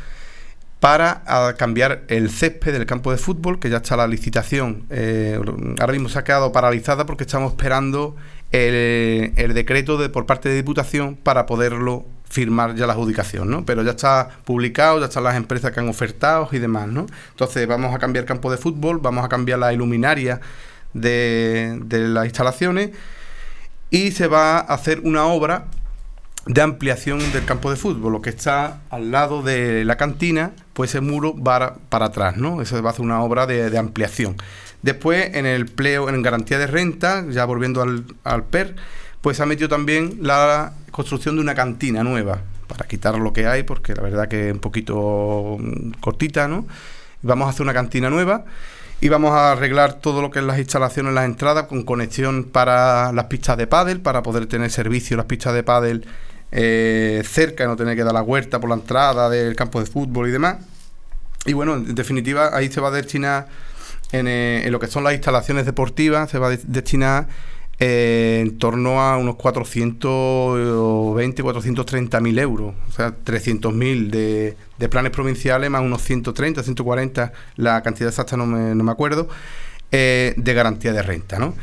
para 0.80 1.54
cambiar 1.56 2.04
el 2.08 2.28
césped 2.28 2.72
del 2.72 2.84
campo 2.84 3.10
de 3.10 3.16
fútbol, 3.16 3.58
que 3.58 3.70
ya 3.70 3.78
está 3.78 3.96
la 3.96 4.06
licitación. 4.06 4.84
Eh, 4.90 5.40
ahora 5.80 5.92
mismo 5.94 6.10
se 6.10 6.18
ha 6.18 6.24
quedado 6.24 6.52
paralizada 6.52 7.06
porque 7.06 7.24
estamos 7.24 7.52
esperando 7.52 8.16
el, 8.52 9.32
el 9.36 9.54
decreto 9.54 9.96
de, 9.96 10.10
por 10.10 10.26
parte 10.26 10.50
de 10.50 10.56
Diputación 10.56 11.16
para 11.16 11.46
poderlo 11.46 12.04
firmar 12.34 12.74
ya 12.74 12.84
la 12.88 12.94
adjudicación, 12.94 13.48
¿no? 13.48 13.64
Pero 13.64 13.84
ya 13.84 13.92
está 13.92 14.28
publicado, 14.44 14.98
ya 14.98 15.06
están 15.06 15.22
las 15.22 15.36
empresas 15.36 15.70
que 15.70 15.78
han 15.78 15.88
ofertado 15.88 16.48
y 16.50 16.58
demás, 16.58 16.88
¿no? 16.88 17.06
Entonces 17.30 17.64
vamos 17.68 17.94
a 17.94 18.00
cambiar 18.00 18.24
campo 18.24 18.50
de 18.50 18.56
fútbol, 18.56 18.98
vamos 18.98 19.24
a 19.24 19.28
cambiar 19.28 19.60
la 19.60 19.72
iluminaria 19.72 20.40
de, 20.94 21.78
de 21.84 22.08
las 22.08 22.24
instalaciones 22.24 22.90
y 23.88 24.10
se 24.10 24.26
va 24.26 24.58
a 24.58 24.62
hacer 24.62 24.98
una 25.04 25.26
obra 25.26 25.66
de 26.46 26.60
ampliación 26.60 27.20
del 27.32 27.44
campo 27.44 27.70
de 27.70 27.76
fútbol, 27.76 28.14
lo 28.14 28.20
que 28.20 28.30
está 28.30 28.80
al 28.90 29.12
lado 29.12 29.42
de 29.42 29.84
la 29.84 29.96
cantina, 29.96 30.50
pues 30.72 30.90
ese 30.90 31.00
muro 31.00 31.40
va 31.40 31.76
para 31.88 32.06
atrás, 32.06 32.36
¿no? 32.36 32.60
Eso 32.60 32.82
va 32.82 32.90
a 32.90 32.92
hacer 32.92 33.04
una 33.04 33.22
obra 33.22 33.46
de, 33.46 33.78
ampliación. 33.78 34.36
Después, 34.82 35.36
en 35.36 35.46
el 35.46 35.66
pleo, 35.66 36.08
en 36.08 36.20
garantía 36.20 36.58
de 36.58 36.66
renta, 36.66 37.24
ya 37.30 37.44
volviendo 37.44 37.80
al, 37.80 38.04
al 38.24 38.42
PER, 38.42 38.74
pues 39.24 39.40
ha 39.40 39.46
metido 39.46 39.70
también 39.70 40.18
la 40.20 40.74
construcción 40.90 41.36
de 41.36 41.40
una 41.40 41.54
cantina 41.54 42.04
nueva, 42.04 42.42
para 42.66 42.86
quitar 42.86 43.14
lo 43.18 43.32
que 43.32 43.46
hay, 43.46 43.62
porque 43.62 43.94
la 43.94 44.02
verdad 44.02 44.28
que 44.28 44.48
es 44.48 44.52
un 44.52 44.60
poquito 44.60 45.56
mm, 45.58 45.92
cortita, 45.92 46.46
¿no? 46.46 46.66
Vamos 47.22 47.46
a 47.46 47.50
hacer 47.52 47.62
una 47.62 47.72
cantina 47.72 48.10
nueva 48.10 48.44
y 49.00 49.08
vamos 49.08 49.32
a 49.32 49.52
arreglar 49.52 49.94
todo 49.94 50.20
lo 50.20 50.30
que 50.30 50.40
es 50.40 50.44
las 50.44 50.58
instalaciones, 50.58 51.14
las 51.14 51.24
entradas, 51.24 51.68
con 51.68 51.84
conexión 51.84 52.44
para 52.44 53.12
las 53.12 53.24
pistas 53.24 53.56
de 53.56 53.66
pádel, 53.66 54.02
para 54.02 54.22
poder 54.22 54.44
tener 54.44 54.70
servicio 54.70 55.16
las 55.16 55.24
pistas 55.24 55.54
de 55.54 55.62
pádel 55.62 56.06
eh, 56.52 57.22
cerca 57.24 57.64
y 57.64 57.66
no 57.66 57.76
tener 57.76 57.96
que 57.96 58.04
dar 58.04 58.12
la 58.12 58.20
huerta 58.20 58.60
por 58.60 58.68
la 58.68 58.76
entrada 58.76 59.30
del 59.30 59.56
campo 59.56 59.80
de 59.80 59.86
fútbol 59.86 60.28
y 60.28 60.32
demás. 60.32 60.56
Y 61.46 61.54
bueno, 61.54 61.76
en 61.76 61.94
definitiva, 61.94 62.50
ahí 62.54 62.70
se 62.70 62.82
va 62.82 62.88
a 62.88 62.90
destinar 62.90 63.48
en, 64.12 64.28
eh, 64.28 64.66
en 64.66 64.70
lo 64.70 64.78
que 64.78 64.86
son 64.86 65.02
las 65.02 65.14
instalaciones 65.14 65.64
deportivas, 65.64 66.28
se 66.28 66.38
va 66.38 66.48
a 66.48 66.56
destinar 66.66 67.26
eh, 67.80 68.40
en 68.42 68.58
torno 68.58 69.00
a 69.00 69.16
unos 69.16 69.36
420, 69.36 71.42
430 71.42 72.20
mil 72.20 72.38
euros, 72.38 72.74
o 72.88 72.92
sea, 72.92 73.12
300 73.12 73.74
mil 73.74 74.10
de, 74.10 74.56
planes 74.90 75.10
provinciales 75.10 75.70
más 75.70 75.82
unos 75.82 76.02
130, 76.02 76.62
140, 76.62 77.32
la 77.56 77.82
cantidad 77.82 78.08
exacta 78.08 78.36
no 78.36 78.46
me, 78.46 78.74
no 78.74 78.84
me 78.84 78.92
acuerdo, 78.92 79.28
eh, 79.90 80.34
de 80.36 80.54
garantía 80.54 80.92
de 80.92 81.02
renta, 81.02 81.38
¿no? 81.38 81.54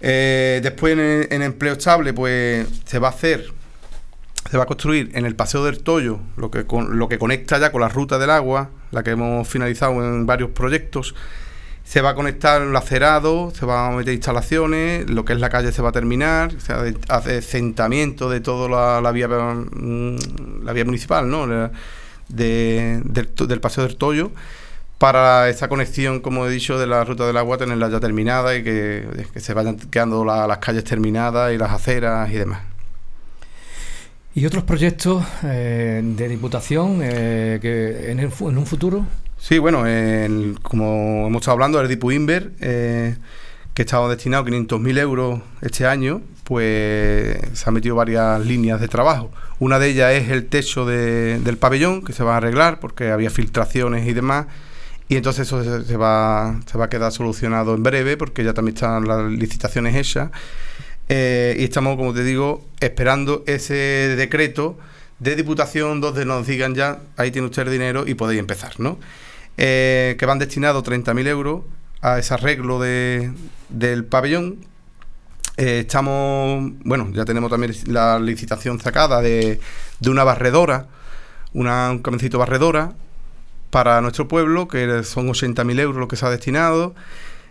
Eh, 0.00 0.60
después 0.62 0.96
en, 0.98 1.42
empleo 1.42 1.72
estable, 1.72 2.12
pues 2.12 2.66
se 2.84 2.98
va 2.98 3.08
a 3.08 3.10
hacer, 3.10 3.46
se 4.50 4.56
va 4.56 4.64
a 4.64 4.66
construir 4.66 5.10
en 5.14 5.24
el 5.24 5.34
Paseo 5.34 5.64
del 5.64 5.82
Toyo, 5.82 6.20
lo 6.36 6.50
que, 6.50 6.66
lo 6.90 7.08
que 7.08 7.18
conecta 7.18 7.58
ya 7.58 7.72
con 7.72 7.80
la 7.80 7.88
ruta 7.88 8.18
del 8.18 8.30
agua, 8.30 8.70
la 8.90 9.02
que 9.02 9.12
hemos 9.12 9.48
finalizado 9.48 10.04
en 10.04 10.26
varios 10.26 10.50
proyectos, 10.50 11.14
se 11.84 12.00
va 12.00 12.10
a 12.10 12.14
conectar 12.14 12.62
el 12.62 12.72
lacerado, 12.72 13.52
se 13.54 13.66
van 13.66 13.92
a 13.92 13.96
meter 13.96 14.14
instalaciones, 14.14 15.08
lo 15.08 15.24
que 15.24 15.34
es 15.34 15.38
la 15.38 15.50
calle 15.50 15.70
se 15.70 15.82
va 15.82 15.90
a 15.90 15.92
terminar, 15.92 16.52
se 16.58 16.72
hace 17.08 17.38
asentamiento 17.38 18.30
de 18.30 18.40
toda 18.40 19.00
la, 19.02 19.12
vía 19.12 19.28
mm, 19.28 20.64
la 20.64 20.72
vía 20.72 20.84
municipal, 20.86 21.28
¿no? 21.28 21.46
del, 22.28 23.60
Paseo 23.60 23.86
del 23.86 23.96
Toyo, 23.96 24.30
para 24.98 25.50
esa 25.50 25.68
conexión, 25.68 26.20
como 26.20 26.46
he 26.46 26.50
dicho, 26.50 26.78
de 26.78 26.86
la 26.86 27.04
ruta 27.04 27.26
del 27.26 27.36
agua, 27.36 27.58
tenerla 27.58 27.90
ya 27.90 28.00
terminada 28.00 28.56
y 28.56 28.64
que, 28.64 29.26
se 29.36 29.52
vayan 29.52 29.76
quedando 29.76 30.24
las 30.24 30.58
calles 30.58 30.84
terminadas 30.84 31.52
y 31.52 31.58
las 31.58 31.70
aceras 31.70 32.30
y 32.30 32.34
demás. 32.34 32.62
¿Y 34.34 34.46
otros 34.46 34.64
proyectos 34.64 35.22
eh, 35.44 36.00
de 36.02 36.28
diputación 36.28 37.00
eh, 37.02 37.58
que 37.60 38.10
en, 38.10 38.18
en 38.18 38.58
un 38.58 38.66
futuro? 38.66 39.06
Sí, 39.46 39.58
bueno, 39.58 39.80
como 40.62 41.26
hemos 41.26 41.42
estado 41.42 41.52
hablando, 41.52 41.78
el 41.78 41.86
Dipu 41.86 42.10
Inver, 42.10 42.52
eh, 42.62 43.14
que 43.74 43.82
estaba 43.82 44.08
destinado 44.08 44.42
a 44.42 44.46
500.000 44.46 44.98
euros 44.98 45.42
este 45.60 45.86
año, 45.86 46.22
pues 46.44 47.36
se 47.52 47.64
han 47.68 47.74
metido 47.74 47.94
varias 47.94 48.40
líneas 48.40 48.80
de 48.80 48.88
trabajo. 48.88 49.30
Una 49.58 49.78
de 49.78 49.90
ellas 49.90 50.14
es 50.14 50.30
el 50.30 50.46
techo 50.46 50.86
del 50.86 51.58
pabellón, 51.58 52.02
que 52.02 52.14
se 52.14 52.24
va 52.24 52.32
a 52.32 52.36
arreglar 52.38 52.80
porque 52.80 53.10
había 53.10 53.28
filtraciones 53.28 54.08
y 54.08 54.14
demás. 54.14 54.46
Y 55.10 55.16
entonces 55.16 55.46
eso 55.46 55.62
se, 55.84 55.96
va, 55.98 56.58
se 56.64 56.78
va 56.78 56.86
a 56.86 56.88
quedar 56.88 57.12
solucionado 57.12 57.74
en 57.74 57.82
breve 57.82 58.16
porque 58.16 58.44
ya 58.44 58.54
también 58.54 58.76
están 58.76 59.06
las 59.06 59.30
licitaciones 59.30 59.94
hechas. 59.94 60.30
Eh, 61.10 61.54
y 61.58 61.64
estamos, 61.64 61.98
como 61.98 62.14
te 62.14 62.24
digo, 62.24 62.64
esperando 62.80 63.44
ese 63.46 63.74
decreto 64.16 64.78
de 65.18 65.36
diputación 65.36 66.00
donde 66.00 66.24
nos 66.24 66.46
digan 66.46 66.74
ya, 66.74 67.00
ahí 67.18 67.30
tiene 67.30 67.48
usted 67.48 67.64
el 67.66 67.72
dinero 67.72 68.04
y 68.06 68.14
podéis 68.14 68.40
empezar, 68.40 68.80
¿no? 68.80 68.98
Eh, 69.56 70.16
que 70.18 70.26
van 70.26 70.38
destinados 70.38 70.82
30.000 70.84 71.28
euros 71.28 71.62
a 72.00 72.18
ese 72.18 72.34
arreglo 72.34 72.80
de, 72.80 73.32
del 73.68 74.04
pabellón. 74.04 74.66
Eh, 75.56 75.80
estamos, 75.80 76.72
bueno, 76.84 77.10
ya 77.12 77.24
tenemos 77.24 77.50
también 77.50 77.72
la 77.86 78.18
licitación 78.18 78.80
sacada 78.80 79.20
de, 79.20 79.60
de 80.00 80.10
una 80.10 80.24
barredora, 80.24 80.88
una, 81.52 81.90
un 81.90 82.00
camioncito 82.00 82.38
barredora 82.38 82.94
para 83.70 84.00
nuestro 84.00 84.26
pueblo, 84.26 84.66
que 84.66 85.04
son 85.04 85.28
80.000 85.28 85.80
euros 85.80 85.98
lo 85.98 86.08
que 86.08 86.16
se 86.16 86.26
ha 86.26 86.30
destinado. 86.30 86.94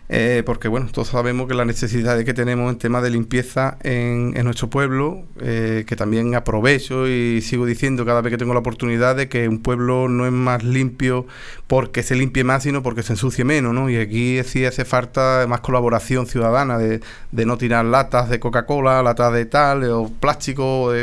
Eh, 0.10 0.43
porque 0.45 0.67
bueno, 0.67 0.89
todos 0.91 1.07
sabemos 1.07 1.48
que 1.48 1.53
la 1.53 1.63
necesidad 1.63 2.22
que 2.24 2.33
tenemos 2.33 2.72
en 2.72 2.77
tema 2.77 3.01
de 3.01 3.10
limpieza 3.10 3.77
en, 3.83 4.33
nuestro 4.43 4.69
pueblo, 4.69 5.24
eh, 5.39 5.86
que 5.88 5.95
también 5.95 6.36
aprovecho 6.36 7.07
y 7.07 7.41
sigo 7.41 7.65
diciendo 7.65 8.05
cada 8.05 8.22
vez 8.22 8.31
que 8.31 8.38
tengo 8.38 8.53
la 8.53 8.60
oportunidad 8.60 9.15
de 9.15 9.29
que 9.29 9.48
un 9.48 9.60
pueblo 9.60 10.10
no 10.10 10.25
es 10.25 10.31
más 10.33 10.63
limpio 10.63 11.25
porque 11.67 12.03
se 12.03 12.15
limpie 12.15 12.43
más, 12.43 12.63
sino 12.63 12.83
porque 12.83 13.01
se 13.01 13.13
ensucie 13.13 13.45
menos, 13.45 13.74
¿no? 13.74 13.89
Y 13.89 13.95
aquí 13.95 14.43
sí 14.43 14.65
hace 14.65 14.83
falta 14.83 15.45
más 15.48 15.62
colaboración 15.62 16.27
ciudadana 16.27 16.77
de, 16.77 17.00
no 17.31 17.57
tirar 17.57 17.86
latas 17.86 18.29
de 18.29 18.39
Coca-Cola, 18.39 19.01
latas 19.03 19.33
de 19.33 19.45
tal, 19.45 19.83
o 19.86 20.10
plástico, 20.10 20.93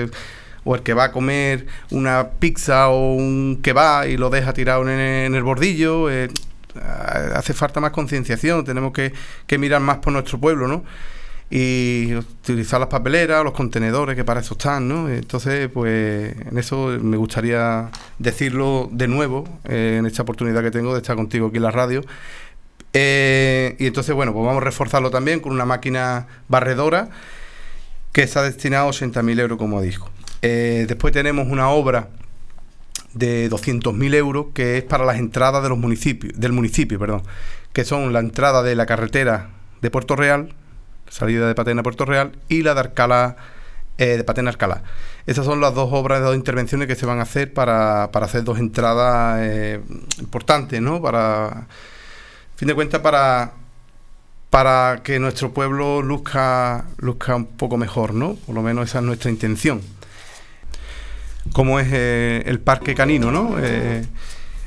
o 0.64 0.74
el 0.74 0.82
que 0.82 0.94
va 0.94 1.04
a 1.04 1.12
comer 1.12 1.66
una 1.90 2.28
pizza 2.38 2.90
o 2.90 3.14
un 3.14 3.60
kebab 3.62 4.08
y 4.08 4.16
lo 4.16 4.30
deja 4.30 4.52
tirado 4.52 4.88
en, 4.88 5.34
el 5.34 5.42
bordillo. 5.42 6.10
Eh, 6.10 6.28
hace 7.34 7.54
falta 7.54 7.80
más 7.80 7.90
concienciación, 7.90 8.64
tenemos 8.64 8.92
que, 8.92 9.12
mirar 9.58 9.80
más 9.80 9.98
por 9.98 10.12
nuestro 10.12 10.38
pueblo, 10.38 10.68
¿no? 10.68 10.84
y 11.52 12.14
utilizar 12.14 12.78
las 12.78 12.88
papeleras, 12.88 13.42
los 13.42 13.52
contenedores 13.52 14.14
que 14.14 14.24
para 14.24 14.38
eso 14.38 14.54
están, 14.54 14.86
¿no? 14.86 15.08
Entonces, 15.08 15.68
pues 15.68 16.36
en 16.48 16.56
eso 16.56 16.96
me 17.02 17.16
gustaría 17.16 17.90
decirlo 18.20 18.88
de 18.92 19.08
nuevo 19.08 19.48
eh, 19.64 19.96
en 19.98 20.06
esta 20.06 20.22
oportunidad 20.22 20.62
que 20.62 20.70
tengo 20.70 20.92
de 20.92 21.00
estar 21.00 21.16
contigo 21.16 21.48
aquí 21.48 21.56
en 21.56 21.64
la 21.64 21.72
radio. 21.72 22.02
Eh, 22.92 23.74
y 23.80 23.86
entonces, 23.86 24.14
bueno, 24.14 24.32
pues 24.32 24.46
vamos 24.46 24.62
a 24.62 24.64
reforzarlo 24.64 25.10
también 25.10 25.40
con 25.40 25.50
una 25.52 25.64
máquina 25.64 26.28
barredora 26.46 27.10
que 28.12 28.22
está 28.22 28.42
destinada 28.42 28.84
a 28.84 28.88
80.000 28.88 29.40
euros, 29.40 29.58
como 29.58 29.80
dijo. 29.80 30.08
Eh, 30.42 30.86
después 30.88 31.12
tenemos 31.12 31.48
una 31.48 31.70
obra 31.70 32.08
de 33.14 33.50
200.000 33.50 34.14
euros 34.14 34.46
que 34.54 34.78
es 34.78 34.84
para 34.84 35.04
las 35.04 35.18
entradas 35.18 35.62
de 35.62 35.68
los 35.68 35.78
municipios, 35.78 36.32
del 36.38 36.52
municipio, 36.52 36.98
perdón, 36.98 37.22
que 37.72 37.84
son 37.84 38.12
la 38.12 38.20
entrada 38.20 38.62
de 38.62 38.74
la 38.74 38.86
carretera 38.86 39.50
de 39.80 39.90
Puerto 39.90 40.16
Real, 40.16 40.54
salida 41.08 41.48
de 41.48 41.54
Patena 41.54 41.82
Puerto 41.82 42.04
Real, 42.04 42.32
y 42.48 42.62
la 42.62 42.74
de 42.74 42.80
Arcala, 42.80 43.36
eh, 43.98 44.16
de 44.16 44.24
Patena 44.24 44.50
a 44.50 44.52
Alcalá. 44.52 44.82
Esas 45.26 45.44
son 45.44 45.60
las 45.60 45.74
dos 45.74 45.90
obras, 45.92 46.20
de 46.20 46.26
dos 46.26 46.36
intervenciones 46.36 46.88
que 46.88 46.94
se 46.94 47.06
van 47.06 47.18
a 47.18 47.22
hacer 47.22 47.52
para, 47.52 48.10
para 48.12 48.26
hacer 48.26 48.44
dos 48.44 48.58
entradas 48.58 49.38
eh, 49.42 49.80
importantes, 50.18 50.80
¿no? 50.80 51.02
Para, 51.02 51.66
fin 52.56 52.68
de 52.68 52.74
cuentas, 52.74 53.00
para, 53.00 53.52
para 54.50 55.00
que 55.02 55.18
nuestro 55.18 55.52
pueblo 55.52 56.02
luzca, 56.02 56.86
luzca 56.98 57.36
un 57.36 57.46
poco 57.46 57.76
mejor, 57.76 58.14
¿no? 58.14 58.34
Por 58.34 58.54
lo 58.54 58.62
menos 58.62 58.88
esa 58.88 58.98
es 58.98 59.04
nuestra 59.04 59.30
intención 59.30 59.82
como 61.52 61.80
es 61.80 61.88
eh, 61.90 62.42
el 62.46 62.60
parque 62.60 62.94
canino, 62.94 63.30
¿no? 63.30 63.56
Eh, 63.58 64.04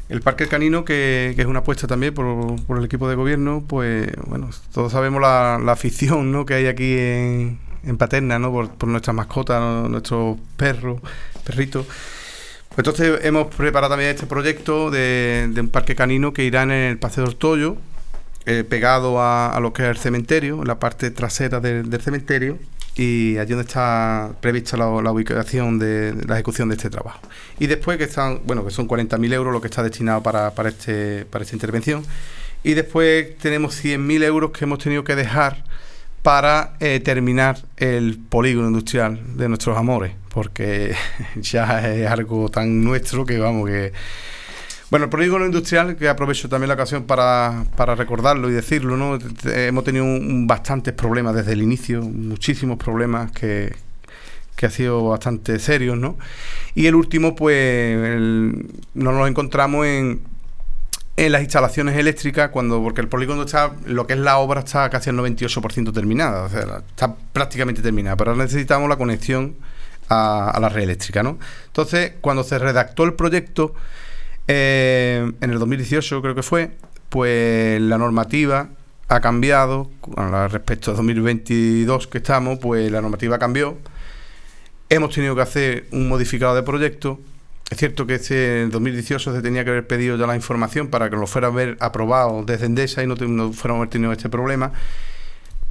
el 0.09 0.21
parque 0.21 0.47
canino, 0.47 0.85
que, 0.85 1.33
es 1.37 1.45
una 1.45 1.59
apuesta 1.59 1.87
también 1.87 2.13
por, 2.13 2.77
el 2.77 2.85
equipo 2.85 3.09
de 3.09 3.15
gobierno, 3.15 3.63
pues 3.67 4.11
bueno, 4.27 4.49
todos 4.73 4.91
sabemos 4.91 5.21
la, 5.21 5.55
afición 5.71 6.31
¿no? 6.31 6.45
que 6.45 6.53
hay 6.55 6.67
aquí 6.67 6.97
en, 6.97 7.59
Paterna, 7.97 8.39
¿no? 8.39 8.51
Por, 8.51 8.87
nuestras 8.87 9.15
mascotas, 9.15 9.89
nuestros 9.89 10.37
perros, 10.57 11.01
perritos. 11.43 11.85
Entonces 12.77 13.19
hemos 13.23 13.53
preparado 13.53 13.91
también 13.91 14.11
este 14.11 14.25
proyecto 14.25 14.89
de, 14.89 15.51
un 15.57 15.69
parque 15.69 15.95
canino 15.95 16.33
que 16.33 16.43
irá 16.43 16.63
en 16.63 16.71
el 16.71 16.97
Paseo 16.97 17.25
del 17.25 17.35
Toyo, 17.35 17.77
eh, 18.45 18.63
pegado 18.63 19.21
a, 19.21 19.57
lo 19.61 19.73
que 19.73 19.83
es 19.83 19.89
el 19.89 19.97
cementerio, 19.97 20.61
en 20.61 20.67
la 20.67 20.79
parte 20.79 21.11
trasera 21.11 21.59
del 21.59 22.01
cementerio, 22.01 22.57
y 22.95 23.37
allí 23.37 23.49
donde 23.51 23.65
está 23.65 24.31
prevista 24.39 24.77
la, 24.77 24.87
ubicación 24.87 25.79
de, 25.79 26.13
la 26.27 26.35
ejecución 26.35 26.69
de 26.69 26.75
este 26.75 26.89
trabajo. 26.89 27.19
Y 27.59 27.67
después 27.67 27.97
que 27.97 28.03
están, 28.03 28.41
bueno, 28.45 28.63
que 28.63 28.71
son 28.71 28.87
40.000 28.87 29.33
euros 29.33 29.53
lo 29.53 29.61
que 29.61 29.67
está 29.67 29.81
destinado 29.81 30.21
para, 30.21 30.51
para, 30.51 30.69
este, 30.69 31.25
para 31.25 31.43
esta 31.43 31.55
intervención. 31.55 32.05
Y 32.63 32.75
después 32.75 33.37
tenemos 33.39 33.83
100.000 33.83 34.23
euros 34.23 34.51
que 34.51 34.65
hemos 34.65 34.79
tenido 34.79 35.03
que 35.03 35.15
dejar 35.15 35.63
para 36.21 36.75
eh, 36.79 37.01
terminar 37.01 37.57
el 37.75 38.17
polígono 38.17 38.69
industrial 38.69 39.19
de 39.37 39.49
nuestros 39.49 39.77
amores, 39.77 40.13
porque 40.29 40.95
ya 41.35 41.93
es 41.93 42.09
algo 42.09 42.49
tan 42.49 42.83
nuestro 42.83 43.25
que 43.25 43.37
vamos 43.37 43.67
que 43.69 43.91
bueno, 44.93 45.05
el 45.05 45.09
polígono 45.09 45.43
industrial, 45.47 45.95
que 45.95 46.07
aprovecho 46.07 46.47
también 46.47 46.67
la 46.67 46.75
ocasión 46.75 47.05
para, 47.05 47.65
recordarlo 47.95 48.47
y 48.47 48.53
decirlo, 48.53 48.95
¿no? 48.95 49.17
Hemos 49.43 49.83
tenido 49.83 50.05
bastantes 50.45 50.93
problemas 50.93 51.33
desde 51.33 51.53
el 51.53 51.63
inicio, 51.63 52.03
muchísimos 52.03 52.77
problemas 52.77 53.31
que, 53.31 53.75
que 54.55 54.67
ha 54.67 54.69
sido 54.69 55.03
bastante 55.09 55.57
serios, 55.57 55.97
¿no? 55.97 56.19
Y 56.75 56.85
el 56.85 56.93
último, 56.93 57.35
pues, 57.35 57.97
nos 58.93 59.13
lo 59.15 59.25
encontramos 59.25 59.87
en, 59.87 60.21
en 61.17 61.31
las 61.31 61.41
instalaciones 61.41 61.97
eléctricas, 61.97 62.51
cuando 62.51 62.79
porque 62.83 63.01
el 63.01 63.07
polígono 63.07 63.41
está, 63.41 63.71
lo 63.87 64.05
que 64.05 64.13
es 64.13 64.19
la 64.19 64.37
obra 64.37 64.59
está 64.59 64.91
casi 64.91 65.09
al 65.09 65.15
98% 65.15 65.91
terminada, 65.91 66.43
o 66.43 66.49
sea, 66.49 66.83
está 66.87 67.15
prácticamente 67.33 67.81
terminada, 67.81 68.15
pero 68.15 68.35
necesitamos 68.35 68.87
la 68.87 68.97
conexión 68.97 69.55
a, 70.09 70.51
a 70.51 70.59
la 70.59 70.69
red 70.69 70.83
eléctrica, 70.83 71.23
¿no? 71.23 71.39
Entonces, 71.65 72.11
cuando 72.21 72.43
se 72.43 72.59
redactó 72.59 73.05
el 73.05 73.15
proyecto, 73.15 73.73
eh, 74.47 75.31
en 75.39 75.51
el 75.51 75.59
2018 75.59 76.21
creo 76.21 76.35
que 76.35 76.43
fue, 76.43 76.71
pues 77.09 77.81
la 77.81 77.97
normativa 77.97 78.69
ha 79.07 79.19
cambiado, 79.21 79.89
respecto 80.49 80.91
a 80.91 80.93
2022 80.95 82.07
que 82.07 82.17
estamos, 82.17 82.59
pues 82.59 82.91
la 82.91 83.01
normativa 83.01 83.37
cambió. 83.37 83.77
Hemos 84.89 85.13
tenido 85.13 85.35
que 85.35 85.41
hacer 85.41 85.87
un 85.91 86.07
modificado 86.07 86.55
de 86.55 86.63
proyecto. 86.63 87.19
Es 87.69 87.77
cierto 87.77 88.05
que 88.05 88.15
este, 88.15 88.63
en 88.63 88.71
2018 88.71 89.33
se 89.33 89.41
tenía 89.41 89.63
que 89.63 89.71
haber 89.71 89.87
pedido 89.87 90.17
ya 90.17 90.27
la 90.27 90.35
información 90.35 90.87
para 90.87 91.09
que 91.09 91.15
lo 91.15 91.25
fuera 91.27 91.47
a 91.47 91.51
ver 91.51 91.77
aprobado 91.79 92.43
desde 92.43 92.65
Endesa 92.65 93.03
y 93.03 93.07
no, 93.07 93.15
no 93.15 93.53
fuéramos 93.53 93.79
a 93.79 93.83
haber 93.83 93.89
tenido 93.89 94.11
este 94.11 94.29
problema. 94.29 94.71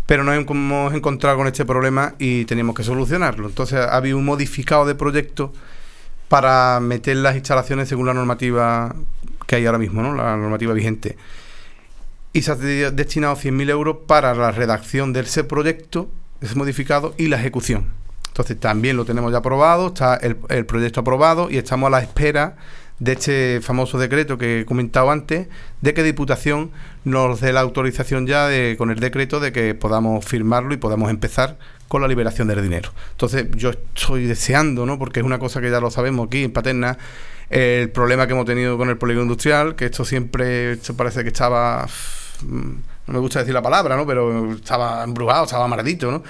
Pero 0.07 0.25
nos 0.25 0.35
hemos 0.35 0.95
encontrado 0.95 1.37
con 1.37 1.47
este 1.47 1.65
problema 1.65 2.15
y 2.19 2.45
teníamos 2.45 2.75
que 2.75 2.83
solucionarlo. 2.83 3.49
Entonces 3.49 3.79
ha 3.79 3.97
habido 3.97 4.19
un 4.19 4.25
modificado 4.25 4.85
de 4.85 4.95
proyecto 4.95 5.53
para 6.33 6.81
meter 6.81 7.19
las 7.19 7.37
instalaciones 7.37 7.91
según 7.91 8.07
la 8.07 8.15
normativa 8.15 8.97
que 9.47 9.57
hay 9.57 9.67
ahora 9.67 9.77
mismo, 9.77 10.01
¿no? 10.01 10.15
la 10.15 10.35
normativa 10.35 10.73
vigente. 10.73 11.19
Y 12.33 12.41
se 12.41 12.53
ha 12.53 12.55
destinado 12.55 13.37
100.000 13.37 13.69
euros 13.69 13.99
para 14.07 14.35
la 14.35 14.51
redacción 14.51 15.13
de 15.13 15.21
ese 15.21 15.45
proyecto, 15.45 16.09
ese 16.41 16.55
modificado 16.55 17.15
y 17.19 17.29
la 17.29 17.37
ejecución. 17.37 17.89
Entonces 18.29 18.59
también 18.59 18.97
lo 18.97 19.05
tenemos 19.05 19.31
ya 19.31 19.41
aprobado, 19.41 19.89
está 19.89 20.15
el, 20.15 20.39
el 20.49 20.65
proyecto 20.65 21.01
aprobado 21.01 21.51
y 21.51 21.59
estamos 21.59 21.89
a 21.89 21.91
la 21.91 22.01
espera 22.01 22.57
de 22.99 23.13
este 23.13 23.61
famoso 23.61 23.99
decreto 23.99 24.39
que 24.39 24.61
he 24.61 24.65
comentado 24.65 25.11
antes, 25.11 25.49
de 25.83 25.93
que 25.93 26.03
Diputación 26.03 26.71
nos 27.05 27.43
dé 27.43 27.53
la 27.53 27.61
autorización 27.61 28.27
ya 28.27 28.49
de, 28.49 28.77
con 28.79 28.91
el 28.91 29.01
decreto 29.01 29.39
de 29.39 29.53
que 29.53 29.75
podamos 29.75 30.25
firmarlo 30.25 30.73
y 30.73 30.79
podamos 30.79 31.11
empezar 31.11 31.59
con 31.93 32.01
la 32.01 32.09
liberación 32.09 32.49
del 32.49 32.63
dinero. 32.63 32.91
Entonces 33.11 33.49
yo 33.55 33.69
estoy 33.69 34.25
deseando, 34.25 34.87
¿no? 34.87 34.99
porque 34.99 35.21
es 35.21 35.27
una 35.27 35.39
cosa 35.39 35.61
que 35.61 35.71
ya 35.71 35.79
lo 35.79 35.91
sabemos 35.91 36.27
aquí 36.27 36.43
en 36.43 36.51
Paterna, 36.51 36.97
el 37.51 37.91
problema 37.91 38.27
que 38.27 38.33
hemos 38.33 38.47
tenido 38.47 38.79
con 38.79 38.89
el 38.89 38.97
polígono 38.97 39.25
industrial, 39.25 39.77
que 39.77 39.85
esto 39.85 40.07
siempre, 40.07 40.73
esto 40.73 40.97
parece 40.97 41.23
que 41.23 41.29
estaba, 41.29 41.87
mm, 42.47 42.71
no 43.09 43.13
me 43.13 43.19
gusta 43.19 43.41
decir 43.41 43.53
la 43.53 43.61
palabra, 43.61 43.95
¿no? 43.95 44.07
pero 44.07 44.55
estaba 44.55 45.05
embrujado, 45.05 45.45
estaba 45.45 45.69
maldito, 45.69 46.11
¿no? 46.11 46.23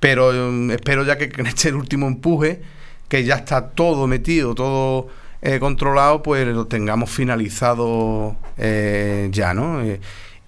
Pero 0.00 0.32
mm, 0.34 0.72
espero 0.72 1.02
ya 1.02 1.16
que 1.16 1.32
en 1.40 1.46
este 1.46 1.72
último 1.72 2.06
empuje, 2.06 2.60
que 3.08 3.24
ya 3.24 3.36
está 3.36 3.70
todo 3.70 4.06
metido, 4.06 4.54
todo 4.54 5.08
eh, 5.40 5.58
controlado, 5.60 6.22
pues 6.22 6.46
lo 6.46 6.66
tengamos 6.66 7.08
finalizado 7.08 8.36
eh, 8.58 9.30
ya, 9.32 9.54
¿no? 9.54 9.80
Eh, 9.80 9.98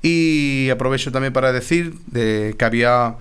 y 0.02 0.68
aprovecho 0.68 1.10
también 1.10 1.32
para 1.32 1.52
decir 1.52 1.94
de 2.06 2.54
que 2.58 2.64
había 2.66 3.16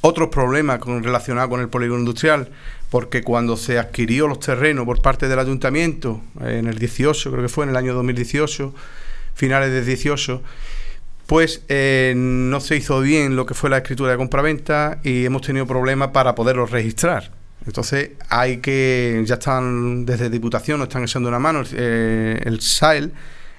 otros 0.00 0.28
problemas 0.28 0.78
con, 0.78 1.02
relacionados 1.02 1.50
con 1.50 1.60
el 1.60 1.68
polígono 1.68 2.00
industrial, 2.00 2.50
porque 2.90 3.22
cuando 3.22 3.56
se 3.56 3.78
adquirió 3.78 4.28
los 4.28 4.40
terrenos 4.40 4.84
por 4.84 5.02
parte 5.02 5.28
del 5.28 5.38
ayuntamiento, 5.38 6.20
en 6.40 6.66
el 6.66 6.78
18, 6.78 7.30
creo 7.30 7.42
que 7.42 7.48
fue 7.48 7.64
en 7.64 7.70
el 7.70 7.76
año 7.76 7.94
2018, 7.94 8.72
finales 9.34 9.70
del 9.72 9.84
18, 9.84 10.42
pues 11.26 11.62
no 11.68 12.60
se 12.60 12.76
hizo 12.76 13.00
bien 13.00 13.34
lo 13.34 13.46
que 13.46 13.54
fue 13.54 13.68
la 13.68 13.78
escritura 13.78 14.12
de 14.12 14.16
compraventa 14.16 15.00
y 15.02 15.24
hemos 15.24 15.42
tenido 15.42 15.66
problemas 15.66 16.08
para 16.08 16.34
poderlos 16.34 16.70
registrar. 16.70 17.32
Entonces 17.66 18.10
hay 18.28 18.58
que, 18.58 19.22
ya 19.26 19.34
están 19.34 20.06
desde 20.06 20.30
Diputación, 20.30 20.78
nos 20.78 20.88
están 20.88 21.02
echando 21.02 21.28
una 21.28 21.40
mano 21.40 21.64
eh, 21.72 22.40
el 22.44 22.60
SAEL, 22.60 23.12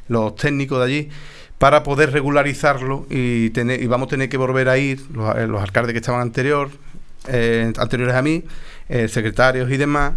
los 0.07 0.35
técnicos 0.35 0.79
de 0.79 0.85
allí, 0.85 1.09
para 1.57 1.83
poder 1.83 2.11
regularizarlo 2.11 3.05
y, 3.09 3.49
tener, 3.49 3.81
y 3.81 3.87
vamos 3.87 4.07
a 4.07 4.09
tener 4.11 4.29
que 4.29 4.37
volver 4.37 4.69
a 4.69 4.77
ir, 4.77 5.01
los, 5.13 5.35
eh, 5.35 5.47
alcaldes 5.59 5.93
que 5.93 5.99
estaban 5.99 6.21
anterior, 6.21 6.69
eh, 7.27 7.73
anteriores 7.77 8.15
a 8.15 8.21
mí, 8.21 8.43
secretarios 9.09 9.69
y 9.69 9.77
demás, 9.77 10.13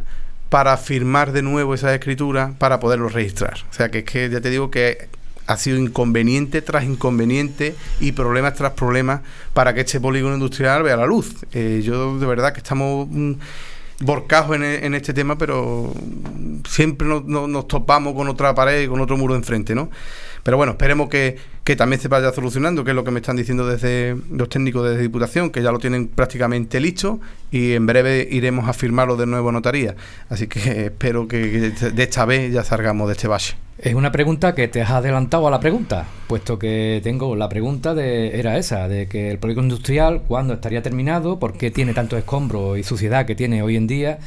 para 0.49 0.77
firmar 0.77 1.33
de 1.33 1.43
nuevo 1.43 1.75
esa 1.75 1.93
escritura 1.95 2.53
para 2.59 2.79
poderlo 2.79 3.09
registrar. 3.09 3.59
O 3.71 3.73
sea 3.73 3.91
que 3.91 3.99
es 3.99 4.05
que 4.05 4.29
ya 4.29 4.41
te 4.41 4.51
digo 4.51 4.71
que 4.71 5.09
ha 5.47 5.57
sido 5.57 5.79
inconveniente 5.79 6.63
tras 6.63 6.85
inconveniente 6.85 7.75
y 7.99 8.13
problemas 8.13 8.55
tras 8.55 8.73
problemas 8.73 9.23
para 9.55 9.75
que 9.75 9.81
este 9.81 9.99
polígono 9.99 10.35
industrial 10.35 10.85
vea 10.85 10.97
la 10.97 11.07
luz. 11.07 11.35
yo 11.53 12.19
de 12.19 12.27
verdad 12.27 12.53
que 12.53 12.59
estamos... 12.59 13.09
Mm, 13.11 13.35
borcajos 14.01 14.57
e, 14.59 14.87
en, 14.87 14.95
este 14.95 15.13
tema, 15.13 15.39
pero 15.39 15.93
siempre 16.69 17.07
nos, 17.07 17.69
topamos 17.69 18.15
con 18.15 18.29
otra 18.29 18.55
pared 18.55 18.83
y 18.83 18.89
con 18.89 19.01
otro 19.01 19.17
muro 19.17 19.35
enfrente, 19.35 19.75
¿no? 19.75 19.91
Pero 20.43 20.57
bueno, 20.57 20.73
esperemos 20.73 21.09
que, 21.09 21.37
que, 21.65 21.77
también 21.77 22.01
se 22.01 22.09
vaya 22.09 22.33
solucionando, 22.33 22.85
que 22.85 22.91
es 22.91 22.97
lo 22.97 23.05
que 23.05 23.11
me 23.11 23.21
están 23.21 23.37
diciendo 23.37 23.67
desde 23.67 24.17
los 24.31 24.49
técnicos 24.49 24.89
de 24.89 24.99
Diputación, 24.99 25.51
que 25.51 25.63
ya 25.63 25.73
lo 25.73 25.79
tienen 25.79 26.09
prácticamente 26.09 26.81
listo 26.81 27.21
y 27.51 27.73
en 27.73 27.87
breve 27.87 28.27
iremos 28.31 28.69
a 28.69 28.73
firmarlo 28.73 29.17
de 29.17 29.27
nuevo 29.27 29.51
a 29.51 29.53
notaría. 29.53 29.95
Así 30.29 30.47
que 30.47 30.61
espero 30.87 31.29
que 31.29 31.39
de 31.71 32.03
esta 32.03 32.25
vez 32.25 32.53
ya 32.53 32.65
salgamos 32.65 33.09
de 33.09 33.13
este 33.15 33.29
valle. 33.29 33.55
Es 33.83 33.95
una 33.95 34.13
pregunta 34.13 34.55
que 34.55 34.69
te 34.69 34.83
has 34.83 34.91
adelantado 34.91 35.49
a 35.49 35.51
la 35.51 35.59
pregunta, 35.59 36.05
puesto 36.27 36.59
que 36.59 37.01
tengo 37.03 37.35
la 37.35 37.49
pregunta 37.49 37.95
de 37.95 38.39
era 38.39 38.59
esa, 38.59 38.89
de 38.89 39.09
que 39.09 39.31
el 39.31 39.39
polígono 39.39 39.69
industrial, 39.69 40.21
¿cuándo 40.29 40.53
estaría 40.53 40.83
terminado? 40.83 41.39
¿Por 41.39 41.55
qué 41.55 41.71
tiene 41.71 41.95
tanto 41.95 42.19
escombro 42.19 42.77
y 42.77 42.83
suciedad 42.83 43.25
que 43.25 43.35
tiene 43.35 43.63
hoy 43.63 43.77
en 43.77 43.87
día? 43.87 44.19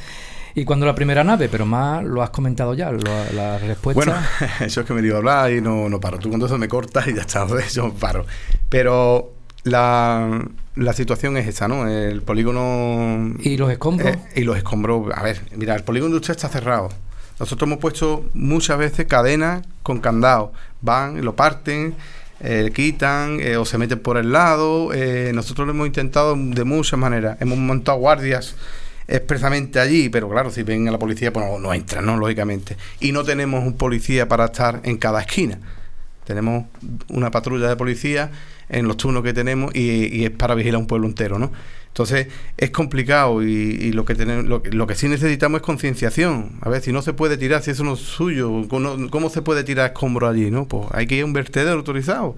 Y 0.54 0.64
cuando 0.64 0.86
la 0.86 0.94
primera 0.94 1.24
nave, 1.24 1.48
pero 1.48 1.66
más 1.66 2.04
lo 2.04 2.22
has 2.22 2.30
comentado 2.30 2.74
ya, 2.74 2.92
la 2.92 3.58
respuesta. 3.58 4.04
Bueno, 4.04 4.14
eso 4.60 4.80
es 4.80 4.86
que 4.86 4.94
me 4.94 5.02
digo 5.02 5.16
hablar 5.16 5.52
y 5.52 5.60
no, 5.60 5.88
no 5.88 6.00
paro. 6.00 6.18
Tú 6.18 6.28
cuando 6.28 6.46
eso 6.46 6.58
me 6.58 6.68
cortas 6.68 7.06
y 7.08 7.14
ya 7.14 7.22
está, 7.22 7.46
yo 7.72 7.92
paro. 7.92 8.24
Pero 8.68 9.32
la, 9.64 10.46
la 10.76 10.92
situación 10.92 11.36
es 11.36 11.48
esa, 11.48 11.66
¿no? 11.66 11.88
El 11.88 12.22
polígono. 12.22 13.34
¿Y 13.40 13.56
los 13.56 13.70
escombros? 13.70 14.14
Eh, 14.14 14.18
y 14.36 14.40
los 14.42 14.56
escombros. 14.56 15.12
A 15.14 15.22
ver, 15.22 15.40
mira, 15.56 15.74
el 15.74 15.82
polígono 15.82 16.10
industrial 16.10 16.36
está 16.36 16.48
cerrado 16.48 16.90
nosotros 17.38 17.66
hemos 17.66 17.78
puesto 17.78 18.24
muchas 18.34 18.78
veces 18.78 19.06
cadenas 19.06 19.62
con 19.82 19.98
candado. 19.98 20.52
Van, 20.80 21.24
lo 21.24 21.34
parten, 21.34 21.94
eh, 22.40 22.70
quitan 22.74 23.40
eh, 23.40 23.56
o 23.56 23.64
se 23.64 23.76
meten 23.78 23.98
por 23.98 24.16
el 24.16 24.30
lado. 24.32 24.92
Eh, 24.92 25.32
nosotros 25.34 25.66
lo 25.66 25.72
hemos 25.72 25.86
intentado 25.86 26.36
de 26.36 26.64
muchas 26.64 26.98
maneras. 26.98 27.36
Hemos 27.40 27.58
montado 27.58 27.98
guardias 27.98 28.54
expresamente 29.06 29.80
allí, 29.80 30.08
pero 30.08 30.28
claro, 30.28 30.50
si 30.50 30.62
ven 30.62 30.88
a 30.88 30.90
la 30.90 30.98
policía, 30.98 31.32
pues 31.32 31.46
no, 31.60 31.74
entran, 31.74 32.06
¿no? 32.06 32.16
Lógicamente. 32.16 32.76
Y 33.00 33.12
no 33.12 33.24
tenemos 33.24 33.64
un 33.64 33.74
policía 33.74 34.28
para 34.28 34.46
estar 34.46 34.80
en 34.84 34.96
cada 34.96 35.20
esquina. 35.20 35.58
Tenemos 36.24 36.64
una 37.08 37.30
patrulla 37.30 37.68
de 37.68 37.76
policía 37.76 38.30
en 38.68 38.88
los 38.88 38.96
turnos 38.96 39.22
que 39.22 39.34
tenemos 39.34 39.74
y, 39.74 40.24
es 40.24 40.30
para 40.30 40.54
vigilar 40.54 40.80
un 40.80 40.86
pueblo 40.86 41.06
entero, 41.06 41.38
¿no? 41.38 41.52
Entonces 41.88 42.26
es 42.56 42.70
complicado 42.70 43.42
y, 43.42 43.92
lo, 43.92 44.04
que 44.04 44.16
tenemos, 44.16 44.44
lo, 44.46 44.86
que 44.86 44.94
sí 44.96 45.06
necesitamos 45.06 45.60
es 45.60 45.66
concienciación. 45.66 46.58
A 46.62 46.68
ver, 46.68 46.82
si 46.82 46.92
no 46.92 47.02
se 47.02 47.12
puede 47.12 47.36
tirar, 47.36 47.62
si 47.62 47.70
eso 47.70 47.84
no 47.84 47.94
es 47.94 48.00
suyo, 48.00 48.66
¿cómo, 48.68 49.30
se 49.30 49.42
puede 49.42 49.62
tirar 49.62 49.92
escombro 49.92 50.28
allí? 50.28 50.50
no 50.50 50.66
Pues 50.66 50.88
hay 50.92 51.06
que 51.06 51.16
ir 51.16 51.22
a 51.22 51.26
un 51.26 51.32
vertedero 51.32 51.76
autorizado 51.76 52.34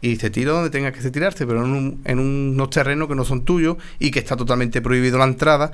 y 0.00 0.16
se 0.16 0.30
tira 0.30 0.52
donde 0.52 0.70
tenga 0.70 0.92
que 0.92 1.00
tirarse, 1.10 1.46
pero 1.46 1.64
en, 1.64 2.00
en 2.04 2.18
unos 2.18 2.70
terrenos 2.70 3.08
que 3.08 3.14
no 3.14 3.24
son 3.24 3.44
tuyos 3.44 3.78
y 3.98 4.10
que 4.10 4.18
está 4.18 4.36
totalmente 4.36 4.82
prohibido 4.82 5.16
la 5.16 5.24
entrada 5.24 5.72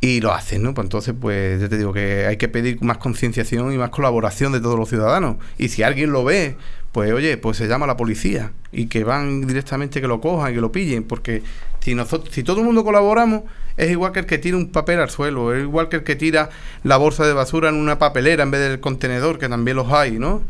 y 0.00 0.20
lo 0.20 0.32
hacen, 0.32 0.62
¿no? 0.62 0.72
Pues 0.72 0.86
entonces, 0.86 1.14
pues 1.20 1.60
ya 1.60 1.68
te 1.68 1.76
digo 1.76 1.92
que 1.92 2.26
hay 2.26 2.36
que 2.38 2.48
pedir 2.48 2.82
más 2.82 2.98
concienciación 2.98 3.72
y 3.72 3.78
más 3.78 3.90
colaboración 3.90 4.52
de 4.52 4.60
todos 4.60 4.78
los 4.78 4.88
ciudadanos. 4.88 5.36
Y 5.58 5.68
si 5.68 5.82
alguien 5.82 6.10
lo 6.10 6.24
ve, 6.24 6.56
pues 6.92 7.12
oye, 7.12 7.36
pues 7.36 7.58
se 7.58 7.68
llama 7.68 7.84
a 7.84 7.88
la 7.88 7.96
policía 7.96 8.52
y 8.72 8.86
que 8.86 9.04
van 9.04 9.46
directamente 9.46 10.00
que 10.00 10.08
lo 10.08 10.20
cojan 10.20 10.52
y 10.52 10.54
que 10.54 10.60
lo 10.60 10.72
pillen, 10.72 11.04
porque 11.04 11.42
si 11.80 11.94
nosotros, 11.94 12.34
si 12.34 12.42
todo 12.42 12.60
el 12.60 12.64
mundo 12.64 12.82
colaboramos, 12.82 13.42
es 13.76 13.90
igual 13.90 14.12
que 14.12 14.20
el 14.20 14.26
que 14.26 14.38
tira 14.38 14.56
un 14.56 14.70
papel 14.72 15.00
al 15.00 15.10
suelo, 15.10 15.54
es 15.54 15.62
igual 15.62 15.88
que 15.88 15.96
el 15.96 16.04
que 16.04 16.16
tira 16.16 16.50
la 16.82 16.96
bolsa 16.96 17.26
de 17.26 17.32
basura 17.34 17.68
en 17.68 17.76
una 17.76 17.98
papelera 17.98 18.42
en 18.42 18.50
vez 18.50 18.60
del 18.60 18.80
contenedor, 18.80 19.38
que 19.38 19.48
también 19.48 19.76
los 19.76 19.92
hay, 19.92 20.18
¿no? 20.18 20.42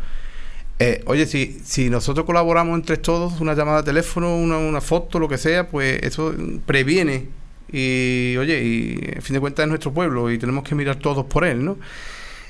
Eh, 0.79 1.03
oye, 1.07 1.27
si, 1.27 1.61
si 1.63 1.91
nosotros 1.91 2.25
colaboramos 2.25 2.75
entre 2.75 2.97
todos, 2.97 3.41
una 3.41 3.55
llamada 3.55 3.79
de 3.79 3.85
teléfono, 3.85 4.35
una, 4.37 4.59
una 4.59 4.81
foto, 4.81 5.19
lo 5.19 5.29
que 5.29 5.39
sea, 5.39 5.69
pues 5.69 6.03
eso 6.03 6.35
previene. 6.65 7.40
Y, 7.73 8.37
oye, 8.39 8.63
y 8.63 8.99
en 9.03 9.23
fin 9.23 9.35
de 9.35 9.41
cuentas 9.41 9.65
es 9.65 9.69
nuestro 9.69 9.93
pueblo 9.93 10.31
y 10.31 10.39
tenemos 10.39 10.65
que 10.65 10.75
mirar 10.75 10.97
todos 10.97 11.27
por 11.27 11.45
él, 11.45 11.65
¿no? 11.65 11.79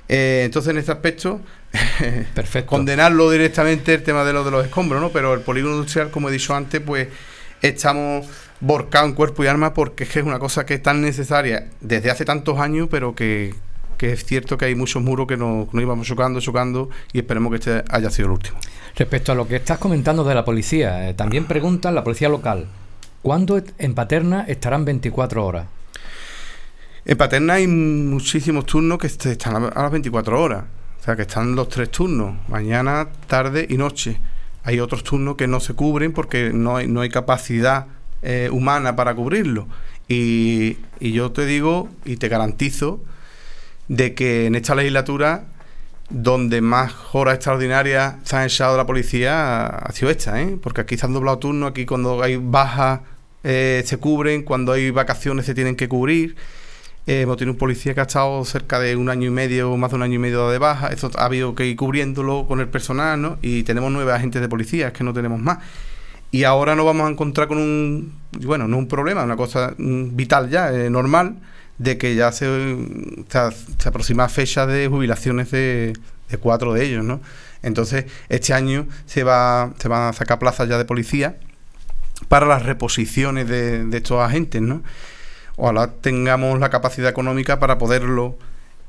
Eh, 0.09 0.43
entonces, 0.45 0.73
en 0.73 0.79
este 0.79 0.91
aspecto, 0.91 1.41
condenarlo 2.67 3.31
directamente 3.31 3.95
el 3.95 4.03
tema 4.03 4.25
de 4.25 4.33
lo 4.33 4.43
de 4.43 4.51
los 4.51 4.65
escombros, 4.65 5.01
¿no? 5.01 5.11
Pero 5.11 5.35
el 5.35 5.41
polígono 5.41 5.75
industrial, 5.75 6.11
como 6.11 6.29
he 6.29 6.33
dicho 6.33 6.55
antes, 6.55 6.81
pues 6.81 7.09
estamos 7.63 8.27
borcados 8.61 9.11
en 9.11 9.15
cuerpo 9.15 9.45
y 9.45 9.47
alma 9.47 9.73
porque 9.73 10.05
es 10.05 10.11
que 10.11 10.21
es 10.21 10.27
una 10.27 10.39
cosa 10.39 10.67
que 10.67 10.75
es 10.75 10.83
tan 10.83 11.01
necesaria 11.01 11.69
desde 11.81 12.11
hace 12.11 12.25
tantos 12.25 12.59
años, 12.59 12.89
pero 12.91 13.15
que, 13.15 13.55
es 14.01 14.25
cierto 14.25 14.59
que 14.59 14.65
hay 14.65 14.75
muchos 14.75 15.03
muros 15.03 15.27
que 15.27 15.37
nos, 15.37 15.73
nos, 15.73 15.83
íbamos 15.83 16.07
chocando, 16.07 16.41
chocando 16.41 16.91
y 17.13 17.19
esperemos 17.19 17.51
que 17.51 17.57
este 17.57 17.85
haya 17.95 18.11
sido 18.11 18.27
el 18.27 18.33
último. 18.33 18.59
Respecto 18.97 19.33
a 19.33 19.35
lo 19.35 19.47
que 19.47 19.57
estás 19.57 19.79
comentando 19.79 20.25
de 20.25 20.35
la 20.35 20.45
policía, 20.45 21.09
eh, 21.09 21.15
también 21.15 21.45
preguntan 21.45 21.95
la 21.95 22.03
policía 22.03 22.29
local, 22.29 22.67
¿cuándo 23.23 23.63
en 23.79 23.95
Paterna 23.95 24.45
estarán 24.49 24.85
24 24.85 25.45
horas? 25.45 25.67
En 27.05 27.17
Paterna 27.17 27.55
hay 27.55 27.67
muchísimos 27.67 28.67
turnos 28.67 28.99
que 28.99 29.07
están 29.07 29.57
a 29.57 29.83
las 29.83 29.91
24 29.91 30.41
horas. 30.41 30.65
O 31.01 31.03
sea, 31.03 31.17
que 31.17 31.23
están 31.23 31.55
los 31.55 31.69
tres 31.69 31.91
turnos, 31.91 32.37
mañana, 32.49 33.09
tarde 33.27 33.67
y 33.69 33.79
noche. 33.79 34.21
Hay 34.65 34.81
otros 34.81 35.03
turnos 35.03 35.37
que 35.37 35.47
no 35.47 35.59
se 35.61 35.73
cubren 35.73 36.13
porque 36.13 36.53
no 36.53 36.77
hay, 36.77 36.87
no 36.89 37.01
hay 37.01 37.09
capacidad 37.09 37.87
eh, 38.23 38.51
humana 38.53 38.97
para 38.97 39.15
cubrirlo. 39.15 39.67
Y, 40.09 40.77
y 40.99 41.13
yo 41.13 41.33
te 41.33 41.47
digo 41.47 41.89
y 42.05 42.17
te 42.17 42.29
garantizo 42.29 43.01
de 43.89 44.15
que 44.15 44.47
en 44.47 44.55
esta 44.55 44.75
legislatura 44.75 45.45
donde 46.11 46.61
más 46.61 46.93
horas 47.13 47.37
extraordinarias 47.37 48.17
se 48.25 48.37
han 48.37 48.45
echado 48.45 48.77
la 48.77 48.87
policía 48.87 49.67
ha 49.67 49.93
sido 49.93 50.11
esta, 50.11 50.41
¿eh? 50.43 50.59
porque 50.63 50.83
aquí 50.83 50.97
se 50.97 51.07
han 51.07 51.13
doblado 51.13 51.39
turnos, 51.39 51.71
aquí 51.71 51.87
cuando 51.87 52.23
hay 52.23 52.37
bajas 52.37 53.01
eh, 53.43 53.83
se 53.87 53.97
cubren, 53.97 54.43
cuando 54.43 54.73
hay 54.73 54.91
vacaciones 54.91 55.47
se 55.47 55.55
tienen 55.55 55.77
que 55.77 55.89
cubrir. 55.89 56.37
Eh, 57.07 57.23
hemos 57.23 57.39
tenido 57.39 57.55
un 57.55 57.59
policía 57.59 57.95
que 57.95 58.01
ha 58.01 58.05
estado 58.05 58.45
cerca 58.45 58.79
de 58.79 58.95
un 58.95 59.09
año 59.09 59.27
y 59.27 59.31
medio, 59.31 59.77
más 59.77 59.91
de 59.91 59.97
un 59.97 60.03
año 60.03 60.15
y 60.15 60.19
medio 60.19 60.51
de 60.51 60.59
baja. 60.59 60.89
Esto 60.89 61.11
ha 61.17 61.25
habido 61.25 61.55
que 61.55 61.67
ir 61.67 61.77
cubriéndolo 61.77 62.47
con 62.47 62.61
el 62.61 62.69
personal, 62.69 63.21
¿no? 63.21 63.39
Y 63.41 63.63
tenemos 63.63 63.91
nueve 63.91 64.13
agentes 64.13 64.43
de 64.43 64.49
policía, 64.49 64.89
es 64.89 64.93
que 64.93 65.05
no 65.05 65.13
tenemos 65.15 65.41
más. 65.41 65.59
Y 66.31 66.45
ahora 66.45 66.77
nos 66.77 66.87
vamos 66.87 67.09
a 67.09 67.11
encontrar 67.11 67.49
con 67.49 67.59
un, 67.59 68.13
bueno, 68.43 68.69
no 68.69 68.79
un 68.79 68.87
problema, 68.87 69.25
una 69.25 69.37
cosa 69.37 69.75
mm, 69.77 70.15
vital 70.15 70.51
ya, 70.51 70.73
eh, 70.73 70.91
normal, 70.91 71.37
de 71.81 71.99
que 71.99 72.15
ya 72.15 72.31
se, 72.31 72.77
se, 73.29 73.89
aproxima 73.89 74.29
fecha 74.29 74.67
de 74.67 74.87
jubilaciones 74.87 75.51
de, 75.51 75.93
cuatro 76.41 76.75
de 76.75 76.85
ellos, 76.85 77.05
¿no? 77.05 77.21
Entonces, 77.63 78.05
este 78.29 78.55
año 78.55 78.87
se 79.07 79.25
va, 79.25 79.73
se 79.79 79.89
van 79.89 80.09
a 80.09 80.13
sacar 80.13 80.39
plazas 80.39 80.69
ya 80.69 80.79
de 80.79 80.85
policía 80.85 81.37
para 82.29 82.47
las 82.47 82.65
reposiciones 82.65 83.49
de, 83.49 83.85
de 83.85 83.97
estos 83.97 84.21
agentes, 84.21 84.63
¿no? 84.63 84.83
ojalá 85.61 85.89
tengamos 86.01 86.59
la 86.59 86.71
capacidad 86.71 87.11
económica 87.11 87.61
para 87.61 87.77
poderlo, 87.77 88.37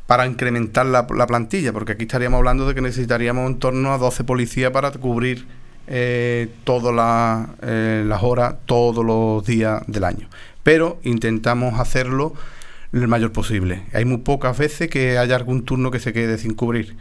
para 0.08 0.26
incrementar 0.26 0.86
la, 0.86 1.06
plantilla, 1.06 1.74
porque 1.74 1.94
aquí 1.94 2.04
estaríamos 2.04 2.38
hablando 2.38 2.68
de 2.68 2.74
que 2.74 2.82
necesitaríamos 2.82 3.48
en 3.48 3.60
torno 3.60 3.94
a 3.94 3.98
12 3.98 4.24
policías 4.24 4.72
para 4.72 4.92
cubrir 4.92 5.48
eh, 5.88 6.50
todas 6.64 7.50
eh, 7.62 8.04
las 8.08 8.24
horas, 8.24 8.56
todos 8.66 9.06
los 9.06 9.46
días 9.46 9.84
del 9.88 10.06
año. 10.06 10.30
Pero 10.64 11.00
intentamos 11.04 11.80
hacerlo 11.80 12.34
el 12.94 13.08
mayor 13.08 13.32
posible. 13.32 13.84
Hay 13.94 14.06
muy 14.06 14.18
pocas 14.18 14.58
veces 14.58 14.90
que 14.90 15.18
haya 15.18 15.36
algún 15.36 15.64
turno 15.64 15.92
que 15.92 16.00
se 16.00 16.14
quede 16.14 16.38
sin 16.38 16.54
cubrir. 16.54 16.98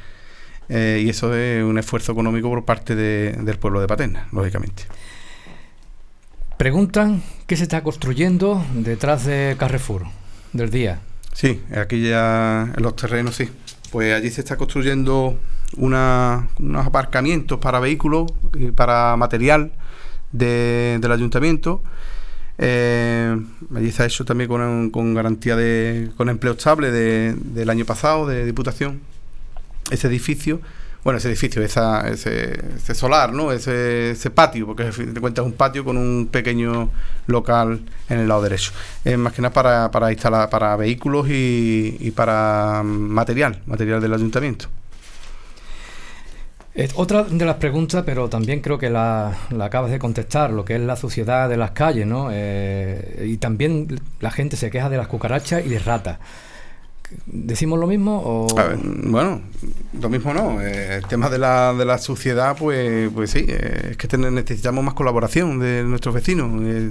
Eh, 0.69 1.03
y 1.05 1.09
eso 1.09 1.35
es 1.35 1.65
un 1.65 1.79
esfuerzo 1.79 2.13
económico 2.13 2.49
por 2.49 2.65
parte 2.65 2.95
del 2.95 3.59
pueblo 3.59 3.81
de 3.81 3.89
Paterna, 3.89 4.29
lógicamente. 4.33 4.85
Preguntan 6.57 7.23
qué 7.47 7.57
se 7.57 7.65
está 7.65 7.83
construyendo 7.83 8.65
detrás 8.75 9.25
de 9.25 9.57
Carrefour 9.59 10.05
del 10.53 10.71
día. 10.71 11.01
Sí, 11.33 11.61
aquí 11.75 12.09
ya 12.09 12.73
en 12.77 12.83
los 12.83 12.95
terrenos 12.97 13.35
sí. 13.35 13.49
Pues 13.91 14.15
allí 14.15 14.31
se 14.31 14.43
está 14.43 14.57
construyendo 14.57 15.39
unos 15.77 16.87
aparcamientos 16.87 17.59
para 17.59 17.81
vehículos 17.81 18.31
y 18.55 18.71
para 18.71 19.17
material 19.17 19.73
del 20.31 21.11
ayuntamiento. 21.11 21.83
Eh, 22.63 23.37
allí 23.75 23.89
está 23.89 24.05
hecho 24.05 24.27
también 24.27 24.49
con, 24.91 25.15
garantía 25.15 25.57
de 25.57 26.11
con 26.17 26.29
empleo 26.29 26.53
estable 26.53 26.93
del 26.93 27.71
año 27.71 27.87
pasado 27.87 28.27
de 28.27 28.45
Diputación. 28.45 29.01
Ese 29.91 30.07
edificio 30.09 30.61
bueno, 31.03 31.17
ese 31.17 31.29
edificio, 31.29 31.63
esa, 31.63 32.07
ese, 32.11 32.95
solar, 32.95 33.33
¿no? 33.33 33.53
Ese, 33.53 34.11
ese 34.11 34.31
patio, 34.31 34.67
porque 34.67 34.85
te 34.85 35.21
cuentas 35.21 35.47
un 35.47 35.53
patio 35.53 35.83
con 35.83 35.97
un 35.97 36.29
pequeño 36.31 36.91
local 37.27 37.81
en 38.11 38.19
el 38.19 38.29
lado 38.29 38.43
derecho. 38.43 38.73
Es 39.03 39.17
más 39.17 39.33
que 39.33 39.41
nada 39.41 39.55
para, 39.55 39.91
para 39.91 40.13
instalar, 40.13 40.51
para 40.51 40.77
vehículos 40.77 41.27
y, 41.31 41.97
y 42.01 42.11
para 42.11 42.83
material, 42.85 43.63
material 43.67 44.03
del 44.03 44.13
ayuntamiento. 44.13 44.69
Otra 46.95 47.25
de 47.25 47.45
las 47.45 47.57
preguntas, 47.57 48.03
pero 48.07 48.29
también 48.29 48.61
creo 48.61 48.79
que 48.79 48.91
la, 48.91 49.37
acabas 49.61 49.91
de 49.91 49.99
contestar, 49.99 50.51
lo 50.51 50.65
que 50.65 50.77
es 50.77 50.81
la 50.81 50.97
suciedad 50.97 51.49
de 51.49 51.57
las 51.57 51.73
calles, 51.73 52.07
¿no? 52.07 52.29
Eh, 52.33 53.27
y 53.27 53.37
también 53.39 54.01
la 54.21 54.31
gente 54.31 54.57
se 54.57 54.71
queja 54.71 54.89
de 54.89 54.97
las 54.97 55.09
cucarachas 55.09 55.65
y 55.65 55.69
de 55.69 55.79
ratas. 55.79 56.19
¿Decimos 57.27 57.79
lo 57.79 57.89
mismo? 57.89 58.23
O... 58.25 58.47
bueno, 59.03 59.43
lo 60.01 60.09
mismo 60.09 60.33
no. 60.33 60.61
Eh, 60.63 60.97
el 60.97 61.07
tema 61.07 61.29
de 61.29 61.39
la, 61.39 61.75
de 61.75 61.85
la 61.85 61.99
suciedad, 61.99 62.57
pues, 62.57 63.11
pues 63.13 63.33
sí, 63.33 63.47
es 63.49 63.97
que 63.97 64.17
necesitamos 64.17 64.85
más 64.85 64.95
colaboración 64.95 65.59
de 65.59 65.83
nuestros 65.83 66.15
vecinos. 66.15 66.51
Eh, 66.63 66.89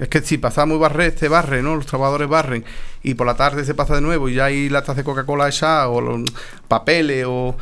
es 0.00 0.08
que 0.08 0.22
si 0.22 0.38
pasamos 0.38 0.78
y 0.78 0.80
barre, 0.80 1.10
se 1.10 1.28
barre, 1.28 1.62
¿no? 1.62 1.76
Los 1.76 1.86
trabajadores 1.86 2.28
barren 2.28 2.64
y 3.02 3.14
por 3.14 3.26
la 3.26 3.34
tarde 3.34 3.64
se 3.66 3.74
pasa 3.74 3.94
de 3.96 4.00
nuevo 4.00 4.28
y 4.30 4.34
ya 4.34 4.46
hay 4.46 4.70
latas 4.70 4.96
de 4.96 5.04
Coca-Cola 5.04 5.48
esa 5.48 5.88
o 5.88 6.00
los 6.00 6.22
papeles 6.66 7.26
o... 7.28 7.56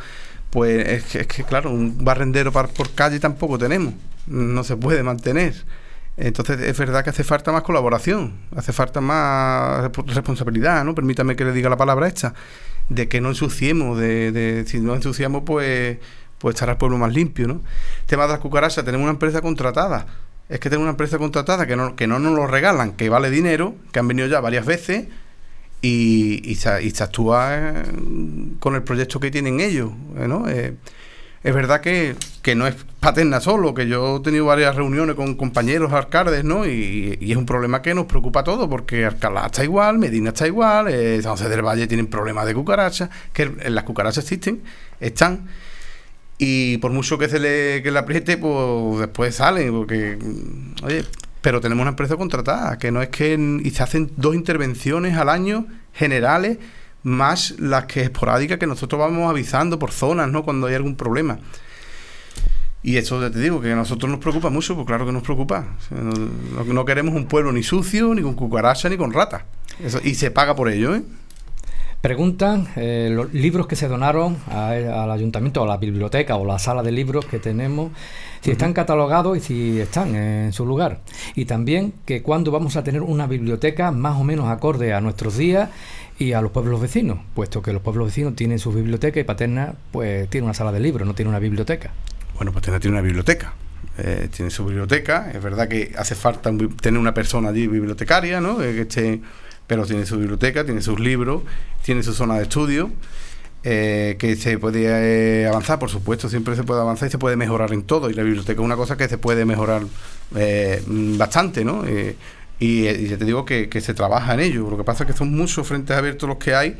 Pues 0.49 0.87
es 0.87 1.03
que, 1.05 1.19
es 1.19 1.27
que 1.27 1.43
claro, 1.43 1.71
un 1.71 2.03
barrendero 2.03 2.51
por 2.51 2.91
calle 2.95 3.19
tampoco 3.19 3.57
tenemos. 3.57 3.93
No 4.27 4.63
se 4.63 4.75
puede 4.75 5.03
mantener. 5.03 5.53
Entonces 6.19 6.59
es 6.59 6.77
verdad 6.77 7.03
que 7.03 7.11
hace 7.11 7.23
falta 7.23 7.53
más 7.53 7.63
colaboración, 7.63 8.33
hace 8.53 8.73
falta 8.73 8.99
más 8.99 9.89
responsabilidad, 10.07 10.83
¿no? 10.83 10.93
Permítame 10.93 11.37
que 11.37 11.45
le 11.45 11.53
diga 11.53 11.69
la 11.69 11.77
palabra 11.77 12.07
esta, 12.07 12.33
de 12.89 13.07
que 13.07 13.21
no 13.21 13.29
ensuciemos, 13.29 13.97
de, 13.97 14.33
de 14.33 14.65
si 14.67 14.81
no 14.81 14.95
ensuciamos 14.95 15.43
pues, 15.45 15.97
pues 16.37 16.55
estará 16.55 16.73
el 16.73 16.77
pueblo 16.77 16.97
más 16.97 17.13
limpio, 17.13 17.47
¿no? 17.47 17.61
tema 18.05 18.23
de 18.23 18.33
las 18.33 18.39
cucarachas, 18.39 18.83
tenemos 18.83 19.03
una 19.03 19.13
empresa 19.13 19.41
contratada, 19.41 20.07
es 20.49 20.59
que 20.59 20.69
tenemos 20.69 20.83
una 20.83 20.91
empresa 20.91 21.17
contratada 21.17 21.65
que 21.65 21.77
no, 21.77 21.95
que 21.95 22.05
no 22.05 22.19
nos 22.19 22.35
lo 22.35 22.47
regalan, 22.47 22.91
que 22.93 23.07
vale 23.07 23.29
dinero, 23.29 23.75
que 23.93 23.99
han 23.99 24.07
venido 24.09 24.27
ya 24.27 24.41
varias 24.41 24.65
veces 24.65 25.07
y, 25.81 26.41
y, 26.49 26.55
se, 26.55 26.83
y 26.83 26.91
se 26.91 27.03
actúa 27.03 27.57
eh, 27.57 27.83
con 28.59 28.75
el 28.75 28.83
proyecto 28.83 29.19
que 29.19 29.31
tienen 29.31 29.59
ellos, 29.59 29.91
¿no? 30.15 30.47
Eh, 30.49 30.75
es 31.41 31.55
verdad 31.55 31.79
que, 31.79 32.15
no 32.55 32.67
es 32.67 32.75
paterna 32.99 33.39
solo, 33.39 33.73
que 33.73 33.87
yo 33.87 34.17
he 34.17 34.19
tenido 34.21 34.45
varias 34.45 34.75
reuniones 34.75 35.15
con 35.15 35.35
compañeros 35.35 35.93
alcaldes, 35.93 36.43
¿no? 36.43 36.65
Y, 36.65 37.17
es 37.21 37.37
un 37.37 37.45
problema 37.45 37.81
que 37.81 37.93
nos 37.93 38.07
preocupa 38.07 38.41
a 38.41 38.43
todos, 38.43 38.67
porque 38.67 39.05
Alcalá 39.05 39.45
está 39.45 39.63
igual, 39.63 39.99
Medina 39.99 40.29
está 40.29 40.47
igual, 40.47 40.87
eh, 40.89 41.21
San 41.21 41.33
José 41.33 41.47
del 41.47 41.61
Valle 41.61 41.87
tienen 41.87 42.07
problemas 42.07 42.45
de 42.45 42.53
cucarachas, 42.53 43.09
que 43.31 43.45
las 43.69 43.83
cucarachas 43.83 44.23
existen, 44.23 44.63
están, 44.99 45.47
y 46.37 46.77
por 46.79 46.91
mucho 46.91 47.17
que 47.17 47.29
se 47.29 47.39
le, 47.39 47.83
que 47.83 47.91
le 47.91 47.99
apriete, 47.99 48.37
pues 48.37 48.99
después 48.99 49.35
salen, 49.35 49.71
porque, 49.71 50.17
oye, 50.83 51.05
pero 51.41 51.61
tenemos 51.61 51.83
una 51.83 51.91
empresa 51.91 52.17
contratada, 52.17 52.77
que 52.77 52.91
no 52.91 53.01
es 53.01 53.09
que, 53.09 53.33
y 53.63 53.69
se 53.69 53.83
hacen 53.83 54.11
dos 54.17 54.35
intervenciones 54.35 55.17
al 55.17 55.29
año 55.29 55.65
generales, 55.93 56.57
más 57.03 57.55
las 57.59 57.85
que 57.85 58.01
esporádicas 58.01 58.57
que 58.57 58.67
nosotros 58.67 58.99
vamos 58.99 59.29
avisando 59.29 59.79
por 59.79 59.91
zonas, 59.91 60.29
¿no? 60.29 60.43
Cuando 60.43 60.67
hay 60.67 60.75
algún 60.75 60.95
problema. 60.95 61.39
Y 62.81 62.97
eso 62.97 63.19
te 63.29 63.39
digo, 63.39 63.59
que 63.59 63.71
a 63.71 63.75
nosotros 63.75 64.09
nos 64.09 64.19
preocupa 64.19 64.49
mucho, 64.49 64.75
pues 64.75 64.87
claro 64.87 65.05
que 65.05 65.11
nos 65.11 65.23
preocupa. 65.23 65.65
no, 65.91 66.85
queremos 66.85 67.13
un 67.13 67.25
pueblo 67.25 67.51
ni 67.51 67.63
sucio, 67.63 68.13
ni 68.15 68.21
con 68.21 68.35
cucaracha, 68.35 68.89
ni 68.89 68.97
con 68.97 69.11
rata. 69.11 69.45
y 70.03 70.15
se 70.15 70.31
paga 70.31 70.55
por 70.55 70.69
ello, 70.69 70.95
¿eh? 70.95 71.03
Preguntan 72.01 72.69
eh, 72.77 73.09
los 73.11 73.33
libros 73.33 73.67
que 73.67 73.75
se 73.75 73.89
donaron 73.89 74.37
al 74.49 75.11
ayuntamiento, 75.11 75.61
a 75.61 75.67
la 75.67 75.75
biblioteca 75.75 76.37
o 76.37 76.45
la 76.45 76.57
sala 76.57 76.81
de 76.81 76.93
libros 76.93 77.25
que 77.25 77.39
tenemos, 77.39 77.91
si 78.41 78.51
están 78.51 78.73
catalogados 78.73 79.37
y 79.37 79.41
si 79.41 79.79
están 79.79 80.15
en 80.15 80.53
su 80.53 80.65
lugar. 80.65 81.01
Y 81.35 81.45
también 81.45 81.93
que 82.05 82.21
cuándo 82.21 82.51
vamos 82.51 82.75
a 82.75 82.83
tener 82.83 83.01
una 83.01 83.27
biblioteca 83.27 83.91
más 83.91 84.19
o 84.19 84.23
menos 84.23 84.47
acorde 84.47 84.93
a 84.93 85.01
nuestros 85.01 85.37
días 85.37 85.69
y 86.17 86.33
a 86.33 86.41
los 86.41 86.51
pueblos 86.51 86.81
vecinos, 86.81 87.19
puesto 87.33 87.61
que 87.61 87.73
los 87.73 87.81
pueblos 87.81 88.07
vecinos 88.07 88.35
tienen 88.35 88.59
su 88.59 88.71
biblioteca 88.71 89.19
y 89.19 89.23
Paterna 89.23 89.75
pues 89.91 90.29
tiene 90.29 90.45
una 90.45 90.53
sala 90.53 90.71
de 90.71 90.79
libros, 90.79 91.07
no 91.07 91.13
tiene 91.15 91.29
una 91.29 91.39
biblioteca. 91.39 91.91
Bueno, 92.35 92.51
Paterna 92.51 92.79
tiene 92.79 92.95
una 92.95 93.03
biblioteca. 93.03 93.53
Eh, 93.97 94.29
tiene 94.33 94.49
su 94.49 94.65
biblioteca. 94.65 95.31
Es 95.31 95.41
verdad 95.41 95.67
que 95.67 95.93
hace 95.97 96.15
falta 96.15 96.51
tener 96.81 96.99
una 96.99 97.13
persona 97.13 97.49
allí 97.49 97.67
bibliotecaria, 97.67 98.39
¿no? 98.39 98.61
Eh, 98.61 98.73
que 98.73 98.81
esté 98.81 99.21
pero 99.69 99.85
tiene 99.85 100.03
su 100.07 100.17
biblioteca, 100.17 100.65
tiene 100.65 100.81
sus 100.81 100.99
libros, 100.99 101.43
tiene 101.83 102.01
su 102.01 102.11
zona 102.13 102.37
de 102.37 102.43
estudio. 102.43 102.89
Eh, 103.61 104.15
que 104.17 104.37
se 104.37 104.57
puede 104.57 104.85
eh, 104.85 105.45
avanzar, 105.45 105.79
por 105.79 105.89
supuesto, 105.89 106.29
siempre 106.29 106.55
se 106.55 106.63
puede 106.63 106.79
avanzar 106.79 107.09
y 107.09 107.11
se 107.11 107.17
puede 107.17 107.35
mejorar 107.35 107.73
en 107.73 107.83
todo. 107.83 108.09
Y 108.09 108.13
la 108.13 108.23
biblioteca 108.23 108.61
es 108.61 108.65
una 108.65 108.77
cosa 108.77 108.95
que 108.95 109.09
se 109.09 109.17
puede 109.17 109.43
mejorar 109.43 109.83
eh, 110.35 110.81
bastante, 110.87 111.65
¿no? 111.65 111.83
y, 112.59 113.07
ya 113.07 113.17
te 113.17 113.25
digo 113.25 113.45
que, 113.45 113.69
se 113.81 113.93
trabaja 113.93 114.33
en 114.33 114.39
ello. 114.39 114.69
Lo 114.69 114.77
que 114.77 114.83
pasa 114.83 115.03
es 115.03 115.11
que 115.11 115.17
son 115.17 115.35
muchos 115.35 115.67
frentes 115.67 115.95
abiertos 115.95 116.29
los 116.29 116.37
que 116.37 116.55
hay 116.55 116.77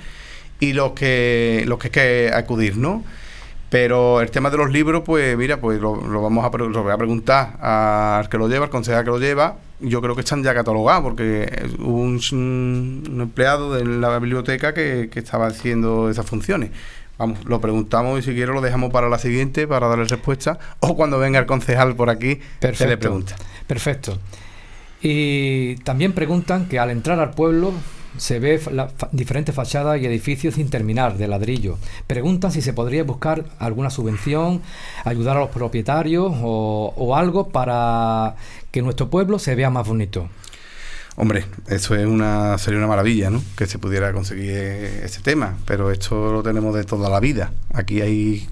y 0.60 0.74
los 0.74 0.94
que, 0.94 1.64
los 1.68 1.80
que 1.80 1.88
hay 1.88 1.92
que 1.92 2.32
acudir, 2.34 2.78
¿no? 2.78 3.04
Pero 3.70 4.22
el 4.22 4.32
tema 4.32 4.50
de 4.50 4.58
los 4.58 4.72
libros, 4.72 5.04
pues 5.06 5.38
mira, 5.38 5.62
pues 5.62 5.80
lo, 5.80 5.96
vamos 6.22 6.46
a, 6.46 6.58
lo 6.58 6.84
voy 6.84 6.92
a 6.92 6.98
preguntar 6.98 7.58
al 7.62 8.28
que 8.30 8.38
lo 8.38 8.48
lleva, 8.48 8.66
al 8.66 8.72
consejero 8.72 9.04
que 9.04 9.12
lo 9.12 9.20
lleva. 9.20 9.58
Yo 9.82 10.02
creo 10.02 10.16
que 10.16 10.22
están 10.22 10.44
ya 10.44 10.54
catalogados 10.54 11.04
porque 11.04 11.70
hubo 11.80 12.02
un, 12.02 13.20
empleado 13.22 13.74
de 13.74 13.86
la 13.86 14.18
biblioteca 14.20 14.74
que, 14.74 15.10
estaba 15.14 15.48
haciendo 15.48 16.10
esas 16.10 16.26
funciones. 16.26 16.72
Vamos, 17.18 17.44
lo 17.46 17.60
preguntamos 17.60 18.20
y 18.20 18.22
si 18.22 18.34
quiere 18.34 18.54
lo 18.54 18.62
dejamos 18.62 18.92
para 18.92 19.10
la 19.10 19.20
siguiente 19.20 19.68
para 19.68 19.88
darle 19.88 20.06
respuesta. 20.06 20.60
O 20.80 20.96
cuando 20.96 21.20
venga 21.20 21.40
el 21.40 21.46
concejal 21.46 21.96
por 21.96 22.10
aquí, 22.10 22.40
se 22.74 22.88
le 22.88 22.98
pregunta. 22.98 23.36
Perfecto. 23.68 24.18
Y 25.02 25.76
también 25.78 26.14
preguntan 26.14 26.68
que 26.68 26.80
al 26.80 26.90
entrar 26.90 27.20
al 27.20 27.32
pueblo 27.32 27.74
se 28.18 28.40
ve 28.40 28.60
diferentes 29.12 29.54
fachadas 29.54 30.02
y 30.02 30.06
edificios 30.06 30.56
sin 30.56 30.70
terminar 30.70 31.18
de 31.18 31.28
ladrillo. 31.28 31.78
Preguntan 32.08 32.52
si 32.52 32.62
se 32.62 32.74
podría 32.74 33.04
buscar 33.04 33.46
alguna 33.60 33.90
subvención, 33.90 34.62
ayudar 35.06 35.38
a 35.38 35.42
los 35.42 35.50
propietarios 35.50 36.32
o, 36.42 37.16
algo 37.16 37.50
para 37.50 38.36
que 38.72 38.82
nuestro 38.82 39.10
pueblo 39.10 39.40
se 39.40 39.56
vea 39.56 39.70
más 39.70 39.88
bonito. 39.88 40.30
Hombre, 41.16 41.46
eso 41.68 41.96
es 41.96 42.06
una, 42.06 42.58
sería 42.58 42.78
una 42.80 42.88
maravilla, 42.88 43.30
¿no? 43.30 43.44
Que 43.58 43.66
se 43.66 43.78
pudiera 43.78 44.14
conseguir 44.14 44.52
ese 44.52 45.22
tema, 45.22 45.58
pero 45.66 45.92
esto 45.92 46.32
lo 46.32 46.44
tenemos 46.44 46.74
de 46.74 46.86
toda 46.86 47.10
la 47.10 47.20
vida. 47.20 47.52
Aquí 47.74 48.02
hay 48.02 48.48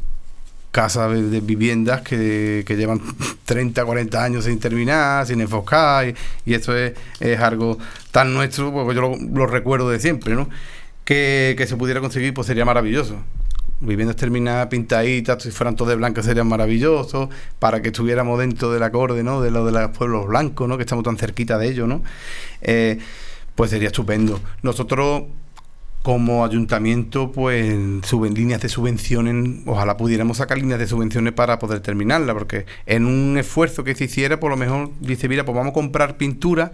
casas 0.71 1.31
de 1.31 1.39
viviendas 1.41 2.01
que, 2.01 2.63
llevan 2.67 3.01
30, 3.45 3.85
40 3.85 4.23
años 4.23 4.45
sin 4.45 4.59
terminar, 4.59 5.25
sin 5.25 5.41
enfocar, 5.41 6.13
y, 6.45 6.53
eso 6.53 6.75
es, 6.75 6.93
algo 7.39 7.77
tan 8.11 8.33
nuestro, 8.33 8.71
porque 8.71 8.95
yo 8.95 9.15
lo, 9.33 9.47
recuerdo 9.47 9.89
de 9.89 9.99
siempre, 9.99 10.35
¿no? 10.35 10.49
Que, 11.05 11.65
se 11.67 11.77
pudiera 11.77 12.01
conseguir, 12.01 12.33
pues 12.33 12.47
sería 12.47 12.65
maravilloso. 12.65 13.15
Viviendas 13.79 14.15
terminadas, 14.15 14.67
pintaditas, 14.67 15.43
si 15.43 15.51
fueran 15.51 15.75
todas 15.75 15.91
de 15.91 15.97
blanco 15.97 16.23
serían 16.23 16.47
maravillosos, 16.47 17.29
para 17.59 17.81
que 17.81 17.89
estuviéramos 17.89 18.39
dentro 18.39 18.71
del 18.71 18.81
acorde, 18.83 19.23
¿no? 19.23 19.41
De 19.41 19.51
lo 19.51 19.65
de 19.65 19.71
los 19.71 19.95
pueblos 19.95 20.27
blancos, 20.27 20.67
¿no? 20.67 20.77
Que 20.77 20.83
estamos 20.83 21.03
tan 21.03 21.17
cerquita 21.17 21.57
de 21.57 21.69
ellos, 21.69 21.87
¿no? 21.87 22.01
Eh, 22.61 22.97
pues 23.55 23.69
sería 23.69 23.87
estupendo. 23.87 24.39
Nosotros 24.63 25.23
como 26.07 26.45
ayuntamiento, 26.45 27.33
pues 27.33 27.75
suben 28.03 28.33
líneas 28.33 28.61
de 28.61 28.69
subvenciones, 28.69 29.59
ojalá 29.65 29.97
pudiéramos 29.97 30.37
sacar 30.37 30.57
líneas 30.57 30.79
de 30.79 30.87
subvenciones 30.87 31.33
para 31.33 31.59
poder 31.59 31.81
terminarla, 31.81 32.33
porque 32.33 32.65
en 32.85 33.05
un 33.05 33.37
esfuerzo 33.37 33.83
que 33.83 33.93
se 33.93 34.05
hiciera, 34.05 34.39
por 34.39 34.49
lo 34.49 34.55
mejor 34.55 34.91
dice, 35.01 35.27
mira, 35.27 35.43
pues 35.43 35.57
vamos 35.57 35.71
a 35.71 35.73
comprar 35.73 36.15
pintura 36.15 36.71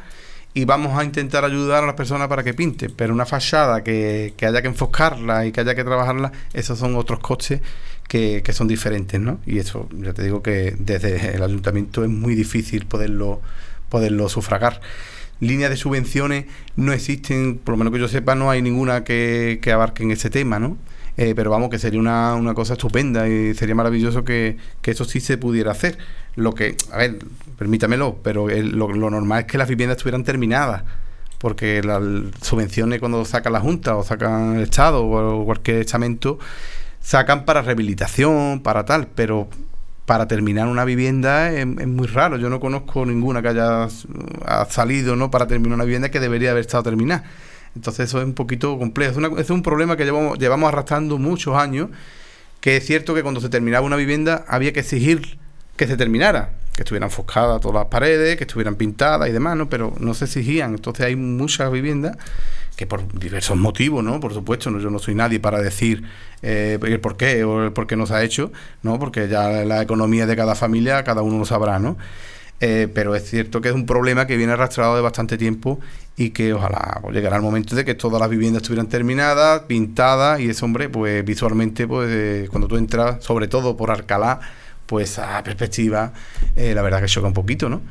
y 0.53 0.65
vamos 0.65 0.97
a 0.97 1.03
intentar 1.03 1.45
ayudar 1.45 1.83
a 1.83 1.87
las 1.87 1.95
personas 1.95 2.27
para 2.27 2.43
que 2.43 2.53
pinten, 2.53 2.93
pero 2.95 3.13
una 3.13 3.25
fachada 3.25 3.83
que, 3.83 4.33
haya 4.41 4.61
que 4.61 4.67
enfocarla 4.67 5.45
y 5.45 5.51
que 5.51 5.61
haya 5.61 5.75
que 5.75 5.83
trabajarla, 5.83 6.31
esos 6.53 6.77
son 6.77 6.95
otros 6.95 7.19
costes 7.19 7.61
que, 8.07 8.41
que 8.43 8.53
son 8.53 8.67
diferentes, 8.67 9.19
¿no? 9.19 9.39
Y 9.45 9.59
eso, 9.59 9.89
ya 9.91 10.13
te 10.13 10.23
digo 10.23 10.43
que 10.43 10.75
desde 10.77 11.35
el 11.35 11.43
ayuntamiento 11.43 12.03
es 12.03 12.09
muy 12.09 12.35
difícil 12.35 12.85
poderlo, 12.85 13.41
poderlo 13.89 14.29
sufragar 14.29 14.81
líneas 15.39 15.69
de 15.69 15.77
subvenciones 15.77 16.45
no 16.75 16.93
existen, 16.93 17.57
por 17.57 17.73
lo 17.73 17.77
menos 17.77 17.93
que 17.93 17.99
yo 17.99 18.07
sepa, 18.07 18.35
no 18.35 18.49
hay 18.49 18.61
ninguna 18.61 19.03
que, 19.03 19.59
que 19.61 19.71
abarque 19.71 20.03
en 20.03 20.11
ese 20.11 20.29
tema, 20.29 20.59
¿no? 20.59 20.77
Eh, 21.15 21.33
pero 21.35 21.51
vamos, 21.51 21.69
que 21.69 21.77
sería 21.77 21.99
una, 21.99 22.33
una, 22.33 22.55
cosa 22.55 22.73
estupenda 22.73 23.27
y 23.29 23.53
sería 23.53 23.75
maravilloso 23.75 24.23
que, 24.23 24.57
eso 24.83 25.05
sí 25.05 25.19
se 25.19 25.37
pudiera 25.37 25.71
hacer. 25.71 25.97
Lo 26.35 26.53
que, 26.53 26.75
a 26.91 26.97
ver, 26.97 27.19
permítamelo, 27.57 28.19
pero 28.23 28.47
lo, 28.47 28.87
normal 28.89 29.41
es 29.41 29.45
que 29.45 29.57
las 29.57 29.67
viviendas 29.67 29.97
estuvieran 29.97 30.23
terminadas, 30.23 30.83
porque 31.37 31.81
las 31.83 32.01
subvenciones 32.41 32.99
cuando 32.99 33.25
saca 33.25 33.49
la 33.49 33.59
Junta 33.59 33.95
o 33.95 34.03
sacan 34.03 34.55
el 34.57 34.63
Estado 34.63 35.05
o 35.05 35.45
cualquier 35.45 35.77
estamento, 35.77 36.39
sacan 37.01 37.45
para 37.45 37.61
rehabilitación, 37.61 38.61
para 38.61 38.85
tal, 38.85 39.07
pero 39.13 39.49
para 40.05 40.27
terminar 40.27 40.67
una 40.67 40.85
vivienda 40.85 41.51
es, 41.51 41.65
muy 41.65 42.07
raro. 42.07 42.37
Yo 42.37 42.49
no 42.49 42.59
conozco 42.59 43.05
ninguna 43.05 43.41
que 43.41 43.49
haya 43.49 43.87
salido 44.69 45.15
¿no? 45.15 45.31
para 45.31 45.47
terminar 45.47 45.75
una 45.75 45.85
vivienda 45.85 46.11
que 46.11 46.19
debería 46.19 46.51
haber 46.51 46.61
estado 46.61 46.83
terminada. 46.83 47.23
Entonces 47.75 48.07
eso 48.07 48.19
es 48.19 48.25
un 48.25 48.33
poquito 48.33 48.77
complejo. 48.77 49.19
Es, 49.37 49.49
un 49.49 49.63
problema 49.63 49.97
que 49.97 50.05
llevamos, 50.05 50.37
llevamos 50.37 50.67
arrastrando 50.69 51.17
muchos 51.17 51.55
años, 51.55 51.89
que 52.59 52.77
es 52.77 52.85
cierto 52.85 53.15
que 53.15 53.23
cuando 53.23 53.41
se 53.41 53.49
terminaba 53.49 53.85
una 53.85 53.95
vivienda 53.95 54.45
había 54.47 54.73
que 54.73 54.81
exigir 54.81 55.37
que 55.75 55.87
se 55.87 55.97
terminara, 55.97 56.51
que 56.73 56.81
estuvieran 56.81 57.11
foscadas 57.11 57.61
todas 57.61 57.75
las 57.75 57.85
paredes, 57.85 58.35
que 58.35 58.43
estuvieran 58.43 58.75
pintadas 58.75 59.29
y 59.29 59.31
demás, 59.31 59.55
¿no? 59.55 59.69
pero 59.69 59.93
no 59.99 60.13
se 60.13 60.25
exigían. 60.25 60.73
Entonces 60.73 61.05
hay 61.05 61.15
muchas 61.15 61.71
viviendas 61.71 62.17
que 62.75 62.87
por 62.87 63.07
diversos 63.19 63.55
motivos, 63.55 64.03
¿no? 64.03 64.19
Por 64.19 64.33
supuesto, 64.33 64.71
no, 64.71 64.79
yo 64.79 64.89
no 64.89 64.97
soy 64.97 65.13
nadie 65.13 65.39
para 65.39 65.61
decir 65.61 66.03
eh, 66.41 66.79
el 66.81 66.99
por 66.99 67.17
qué 67.17 67.43
o 67.43 67.65
el 67.65 67.71
por 67.71 67.85
qué 67.85 67.95
no 67.95 68.07
se 68.07 68.15
ha 68.15 68.23
hecho, 68.23 68.51
¿no? 68.81 68.97
Porque 68.97 69.27
ya 69.27 69.49
la 69.63 69.81
economía 69.81 70.25
de 70.25 70.35
cada 70.35 70.55
familia, 70.55 71.03
cada 71.03 71.21
uno 71.21 71.37
lo 71.37 71.45
sabrá, 71.45 71.77
¿no? 71.77 71.97
Eh, 72.59 72.87
pero 72.93 73.13
es 73.13 73.29
cierto 73.29 73.61
que 73.61 73.69
es 73.69 73.75
un 73.75 73.85
problema 73.85 74.25
que 74.25 74.37
viene 74.37 74.53
arrastrado 74.53 74.95
de 74.95 75.01
bastante 75.01 75.37
tiempo 75.37 75.79
y 76.15 76.29
que 76.29 76.53
ojalá 76.53 76.99
pues, 77.01 77.13
llegará 77.13 77.35
el 77.35 77.41
momento 77.41 77.75
de 77.75 77.83
que 77.83 77.93
todas 77.93 78.21
las 78.21 78.29
viviendas 78.29 78.61
estuvieran 78.61 78.87
terminadas, 78.87 79.63
pintadas 79.63 80.39
y 80.39 80.49
ese 80.49 80.63
hombre, 80.63 80.87
pues 80.89 81.25
visualmente, 81.25 81.87
pues 81.87 82.09
eh, 82.11 82.47
cuando 82.49 82.67
tú 82.67 82.77
entras, 82.77 83.23
sobre 83.23 83.47
todo 83.47 83.75
por 83.75 83.91
Arcalá, 83.91 84.39
pues 84.85 85.19
a 85.19 85.43
perspectiva, 85.43 86.13
la 86.55 86.81
verdad 86.81 87.01
que 87.01 87.07
choca 87.07 87.27
un 87.27 87.33
poquito, 87.33 87.69
¿no? 87.69 87.81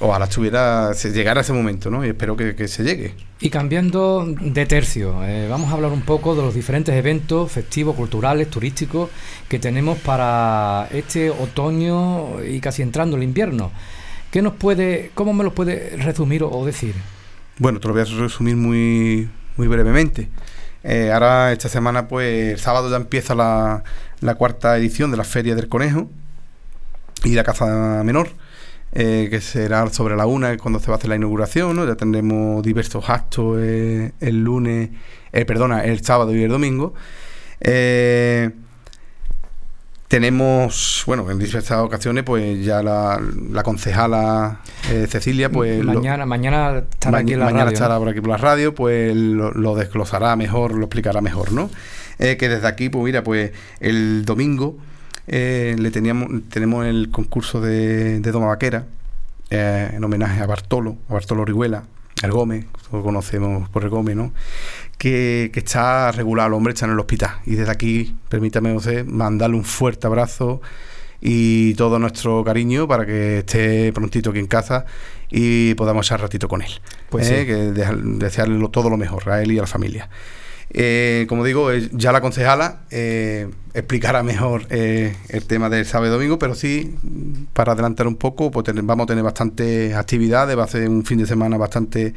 Ojalá 0.00 0.24
estuviera, 0.24 0.92
se 0.94 1.12
llegara 1.12 1.42
ese 1.42 1.52
momento, 1.52 1.88
¿no? 1.88 2.04
Y 2.04 2.08
espero 2.08 2.36
que, 2.36 2.66
se 2.66 2.82
llegue. 2.82 3.14
Y 3.40 3.48
cambiando 3.48 4.26
de 4.26 4.66
tercio, 4.66 5.24
eh, 5.24 5.46
vamos 5.48 5.70
a 5.70 5.74
hablar 5.74 5.92
un 5.92 6.02
poco 6.02 6.34
de 6.34 6.42
los 6.42 6.52
diferentes 6.52 6.94
eventos 6.94 7.52
festivos, 7.52 7.94
culturales, 7.94 8.50
turísticos 8.50 9.10
que 9.48 9.60
tenemos 9.60 9.98
para 9.98 10.88
este 10.92 11.30
otoño 11.30 12.42
y 12.44 12.58
casi 12.58 12.82
entrando 12.82 13.16
el 13.16 13.22
invierno. 13.22 13.70
¿Qué 14.32 14.42
nos 14.42 14.54
puede, 14.54 15.12
cómo 15.14 15.32
me 15.32 15.44
los 15.44 15.52
puede 15.52 15.96
resumir 15.96 16.42
o, 16.42 16.66
decir? 16.66 16.94
Bueno, 17.58 17.78
te 17.78 17.86
lo 17.86 17.94
voy 17.94 18.02
a 18.02 18.04
resumir 18.04 18.56
muy, 18.56 19.28
muy 19.56 19.68
brevemente. 19.68 20.28
Eh, 20.84 21.10
ahora 21.12 21.52
esta 21.52 21.68
semana, 21.68 22.08
pues 22.08 22.52
el 22.52 22.58
sábado 22.60 22.90
ya 22.90 22.96
empieza 22.96 23.34
la, 23.34 23.82
la 24.20 24.34
cuarta 24.36 24.76
edición 24.76 25.10
de 25.10 25.16
la 25.16 25.24
Feria 25.24 25.54
del 25.54 25.68
Conejo 25.68 26.08
y 27.24 27.34
la 27.34 27.42
Caza 27.42 28.02
Menor 28.04 28.28
eh, 28.96 29.26
que 29.28 29.40
será 29.40 29.90
sobre 29.90 30.14
la 30.14 30.24
una 30.26 30.56
cuando 30.56 30.78
se 30.78 30.86
va 30.86 30.94
a 30.94 30.98
hacer 30.98 31.08
la 31.08 31.16
inauguración. 31.16 31.84
Ya 31.84 31.96
tendremos 31.96 32.62
diversos 32.62 33.08
actos 33.10 33.58
eh, 33.60 34.12
el 34.20 34.44
lunes, 34.44 34.90
eh, 35.32 35.44
perdona, 35.44 35.84
el 35.84 36.02
sábado 36.04 36.34
y 36.34 36.42
el 36.44 36.48
domingo. 36.50 36.94
Tenemos, 40.08 41.02
bueno, 41.06 41.30
en 41.30 41.38
diversas 41.38 41.78
ocasiones, 41.78 42.24
pues 42.24 42.64
ya 42.64 42.82
la, 42.82 43.20
concejala 43.64 44.60
Cecilia, 45.08 45.50
pues... 45.50 45.82
Mañana, 45.84 46.26
mañana 46.26 46.84
estará 46.90 47.18
aquí 47.18 47.34
la 47.34 47.46
mañana 47.46 47.70
estará 47.70 47.98
por 47.98 48.08
aquí 48.08 48.20
por 48.20 48.30
la 48.30 48.36
radio, 48.36 48.74
pues 48.74 49.14
lo, 49.16 49.74
desglosará 49.74 50.36
mejor, 50.36 50.74
lo 50.74 50.84
explicará 50.84 51.20
mejor, 51.20 51.52
¿no? 51.52 51.70
que 52.18 52.48
desde 52.48 52.66
aquí, 52.68 52.88
pues 52.90 53.04
mira, 53.04 53.24
pues 53.24 53.50
el 53.80 54.24
domingo 54.24 54.78
eh, 55.26 55.74
le 55.78 55.90
teníamos, 55.90 56.28
tenemos 56.50 56.86
el 56.86 57.10
concurso 57.10 57.60
de, 57.60 58.20
de 58.20 58.30
Doma 58.30 58.46
Vaquera, 58.46 58.86
eh, 59.50 59.90
en 59.94 60.04
homenaje 60.04 60.40
a 60.40 60.46
Bartolo, 60.46 60.96
a 61.08 61.14
Bartolo 61.14 61.42
Orihuela, 61.42 61.84
el 62.22 62.30
Gómez, 62.30 62.66
lo 62.92 63.02
conocemos 63.02 63.68
por 63.70 63.84
el 63.84 63.90
Gómez, 63.90 64.16
¿no? 64.16 64.32
Que, 64.98 65.50
está 65.54 66.12
regulado, 66.12 66.48
el 66.48 66.54
hombre 66.54 66.72
está 66.72 66.86
en 66.86 66.92
el 66.92 67.00
hospital. 67.00 67.40
Y 67.46 67.56
desde 67.56 67.70
aquí, 67.70 68.14
permítame 68.28 68.72
José, 68.72 69.04
mandarle 69.04 69.56
un 69.56 69.64
fuerte 69.64 70.06
abrazo 70.06 70.60
y 71.20 71.74
todo 71.74 71.98
nuestro 71.98 72.44
cariño 72.44 72.86
para 72.86 73.06
que 73.06 73.38
esté 73.38 73.92
prontito 73.92 74.30
aquí 74.30 74.38
en 74.38 74.46
casa 74.46 74.84
y 75.30 75.74
podamos 75.74 76.06
echar 76.06 76.20
ratito 76.20 76.48
con 76.48 76.62
él. 76.62 76.70
Pues 77.10 77.30
eh, 77.30 77.46
que 77.46 77.54
desearle 77.54 78.66
todo 78.68 78.90
lo 78.90 78.96
mejor 78.96 79.28
a 79.30 79.42
él 79.42 79.52
y 79.52 79.58
a 79.58 79.62
la 79.62 79.66
familia. 79.66 80.08
Eh, 80.70 81.26
como 81.28 81.44
digo, 81.44 81.70
eh, 81.70 81.88
ya 81.92 82.10
la 82.10 82.20
concejala 82.20 82.80
eh, 82.90 83.48
explicará 83.74 84.24
mejor 84.24 84.66
el 84.70 85.46
tema 85.46 85.68
del 85.68 85.86
sábado 85.86 86.10
y 86.10 86.14
domingo, 86.14 86.38
pero 86.38 86.54
sí, 86.54 86.96
para 87.52 87.72
adelantar 87.72 88.06
un 88.06 88.16
poco, 88.16 88.50
pues 88.50 88.66
vamos 88.82 89.04
a 89.04 89.06
tener 89.06 89.22
bastantes 89.22 89.94
actividades, 89.94 90.58
va 90.58 90.64
a 90.64 90.68
ser 90.68 90.88
un 90.88 91.04
fin 91.04 91.18
de 91.18 91.26
semana 91.26 91.56
bastante 91.56 92.14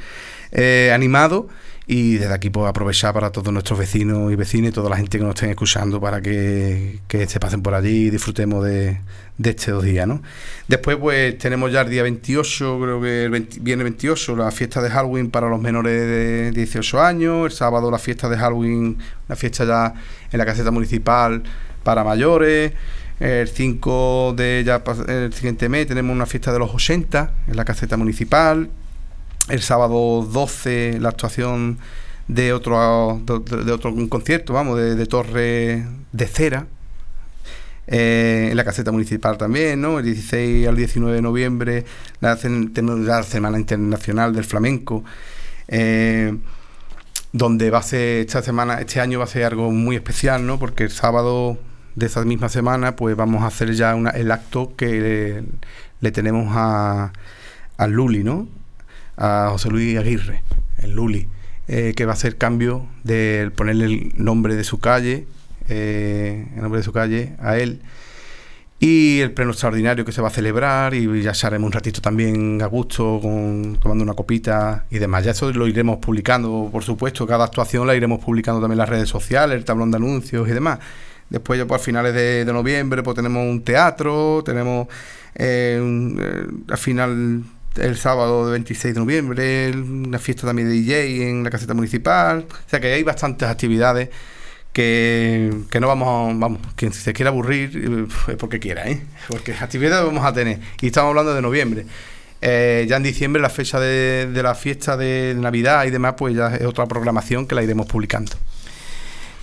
animado 0.92 1.50
y 1.89 2.17
desde 2.17 2.34
aquí 2.34 2.50
pues 2.50 2.67
aprovechar 2.67 3.13
para 3.13 3.32
todos 3.32 3.54
nuestros 3.54 3.80
vecinos 3.80 4.32
y 4.32 4.36
vecinas 4.36 4.71
y 4.71 4.73
toda 4.73 4.89
la 4.89 4.97
gente 4.97 5.17
que 5.17 5.23
nos 5.23 5.36
estén 5.36 5.52
escuchando 5.52 6.02
para 6.02 6.21
que, 6.21 7.00
se 7.10 7.39
pasen 7.39 7.62
por 7.62 7.73
allí 7.73 8.08
y 8.08 8.10
disfrutemos 8.10 8.65
de, 8.65 9.00
de 9.38 9.50
estos 9.50 9.76
dos 9.76 9.84
días, 9.86 10.06
¿no? 10.06 10.21
Después 10.67 10.97
pues 10.97 11.38
tenemos 11.38 11.71
ya 11.71 11.82
el 11.82 11.89
día 11.89 12.04
28, 12.04 12.80
creo 12.82 13.02
que 13.02 13.23
el 13.23 13.47
viene 13.62 13.84
28, 13.84 14.36
la 14.36 14.52
fiesta 14.52 14.82
de 14.82 14.89
Halloween 14.89 15.32
para 15.32 15.47
los 15.50 15.62
menores 15.62 15.93
de 15.93 16.52
18 16.52 17.02
años, 17.02 17.45
el 17.45 17.52
sábado 17.54 17.89
la 17.89 18.00
fiesta 18.00 18.28
de 18.28 18.38
Halloween, 18.38 18.97
una 19.30 19.36
fiesta 19.38 19.63
ya 19.63 19.93
en 20.30 20.38
la 20.38 20.45
caseta 20.45 20.71
municipal 20.71 21.41
para 21.84 22.04
mayores, 22.04 22.73
el 23.21 23.47
5 23.47 24.34
de 24.36 24.63
ya 24.65 24.84
el 25.08 25.32
siguiente 25.32 25.69
mes 25.69 25.88
tenemos 25.88 26.13
una 26.13 26.26
fiesta 26.26 26.52
de 26.52 26.60
los 26.60 26.76
80 26.76 27.32
en 27.47 27.56
la 27.56 27.63
caseta 27.63 27.95
municipal, 27.95 28.69
el 29.50 29.62
sábado 29.62 30.28
12 30.30 31.00
la 31.00 31.10
actuación 31.10 31.80
de 32.28 32.52
otro 32.54 33.22
de, 33.26 33.72
otro 33.72 33.94
concierto, 34.10 34.54
vamos, 34.54 34.78
de, 34.78 35.06
Torre 35.06 35.86
de 36.12 36.28
Cera, 36.28 36.68
eh, 37.88 38.50
en 38.52 38.58
la 38.58 38.66
caseta 38.66 38.92
municipal 38.92 39.38
también, 39.38 39.80
¿no? 39.80 40.00
El 40.00 40.06
16 40.06 40.68
al 40.68 40.76
19 40.76 41.16
de 41.16 41.22
noviembre 41.22 41.86
la, 42.20 42.38
la 42.38 43.24
Semana 43.24 43.58
Internacional 43.58 44.34
del 44.34 44.44
Flamenco, 44.44 45.06
eh, 45.70 46.38
donde 47.32 47.70
va 47.70 47.80
a 47.80 47.84
ser 47.84 48.26
esta 48.26 48.42
semana, 48.42 48.82
este 48.82 49.00
año 49.00 49.20
va 49.20 49.26
a 49.26 49.28
ser 49.28 49.46
algo 49.46 49.72
muy 49.72 49.96
especial, 49.96 50.46
¿no? 50.46 50.60
Porque 50.60 50.84
el 50.84 50.92
sábado 50.92 51.58
de 51.96 52.08
esa 52.08 52.24
misma 52.26 52.50
semana, 52.50 52.96
pues 52.96 53.16
vamos 53.16 53.44
a 53.44 53.48
hacer 53.48 53.74
ya 53.74 53.94
el 53.94 54.32
acto 54.32 54.76
que 54.76 55.44
le, 56.02 56.12
tenemos 56.12 56.48
a, 56.52 57.14
a 57.78 57.88
Luli, 57.88 58.24
¿no? 58.24 58.48
A 59.17 59.49
José 59.51 59.69
Luis 59.69 59.97
Aguirre, 59.97 60.43
el 60.77 60.91
Luli, 60.91 61.27
eh, 61.67 61.93
que 61.95 62.06
va 62.06 62.12
a 62.12 62.13
hacer 62.13 62.38
cambio 62.38 62.88
de 63.03 63.51
ponerle 63.56 63.86
el 63.86 64.13
nombre 64.15 64.56
de 64.56 64.63
su 64.63 64.80
calle, 64.80 65.27
eh, 65.67 66.47
el 66.56 66.62
nombre 66.62 66.80
de 66.80 66.84
su 66.84 66.93
calle 66.93 67.34
a 67.39 67.58
él. 67.58 67.82
Y 68.80 69.21
el 69.21 69.32
pleno 69.32 69.51
extraordinario 69.51 70.06
que 70.06 70.12
se 70.12 70.21
va 70.21 70.27
a 70.27 70.32
celebrar 70.32 70.93
y 70.93 71.23
ya 71.23 71.34
haremos 71.41 71.65
un 71.65 71.71
ratito 71.71 71.99
también 71.99 72.62
a 72.62 72.67
gusto 72.67 73.19
con, 73.19 73.80
tomando 73.82 74.03
una 74.03 74.13
copita 74.13 74.86
y 74.91 74.99
demás. 74.99 75.25
Ya 75.25 75.32
eso 75.32 75.51
lo 75.51 75.67
iremos 75.67 75.97
publicando, 75.97 76.69
por 76.71 76.84
supuesto, 76.84 77.25
cada 77.25 77.45
actuación 77.45 77.88
la 77.88 77.95
iremos 77.95 78.23
publicando 78.23 78.62
también 78.62 78.73
en 78.73 78.80
las 78.80 78.89
redes 78.89 79.10
sociales, 79.10 79.58
el 79.58 79.65
tablón 79.65 79.89
de 79.89 79.97
anuncios 79.97 80.47
y 80.47 80.51
demás. 80.51 80.77
Después 81.27 81.58
ya 81.60 81.65
pues 81.65 81.82
a 81.82 81.84
finales 81.84 82.13
de, 82.13 82.45
noviembre 82.45 83.01
pues 83.01 83.15
tenemos 83.15 83.43
un 83.45 83.63
teatro, 83.63 84.43
tenemos 84.45 84.88
eh, 85.36 86.45
al 86.69 86.77
final 86.77 87.43
el 87.78 87.98
sábado 87.98 88.52
26 88.52 88.94
de 88.94 89.00
noviembre, 89.00 89.72
una 89.72 90.20
fiesta 90.20 90.48
también 90.48 90.70
de 90.70 90.76
DJ 90.76 91.30
en 91.30 91.44
la 91.44 91.50
caseta 91.50 91.74
municipal. 91.74 92.46
O 92.50 92.70
sea 92.70 92.80
que 92.80 92.94
hay 92.94 93.04
bastantes 93.04 93.48
actividades 93.48 94.10
que, 94.74 95.52
no 95.80 95.88
vamos 95.88 96.08
a, 96.08 96.38
vamos, 96.38 96.60
quien 96.76 96.94
se 96.94 97.13
quiera 97.13 97.32
aburrir 97.32 98.08
es 98.28 98.36
porque 98.36 98.60
quiera, 98.60 98.88
¿eh? 98.88 99.02
Porque 99.28 99.54
actividades 99.54 100.06
vamos 100.06 100.24
a 100.24 100.34
tener. 100.34 100.60
Y 100.82 100.88
estamos 100.88 101.10
hablando 101.10 101.34
de 101.34 101.42
noviembre. 101.42 101.86
Eh, 102.42 102.86
ya 102.88 102.98
en 102.98 103.04
diciembre, 103.04 103.42
la 103.42 103.50
fecha 103.50 103.80
de, 103.80 104.30
la 104.32 104.54
fiesta 104.54 104.96
de 104.96 105.36
Navidad 105.36 105.86
y 105.86 105.90
demás, 105.90 106.13
pues 106.18 106.36
ya 106.36 106.56
es 106.56 106.66
otra 106.66 106.86
programación 106.86 107.48
que 107.48 107.56
la 107.56 107.63
iremos 107.63 107.88
publicando. 107.88 108.34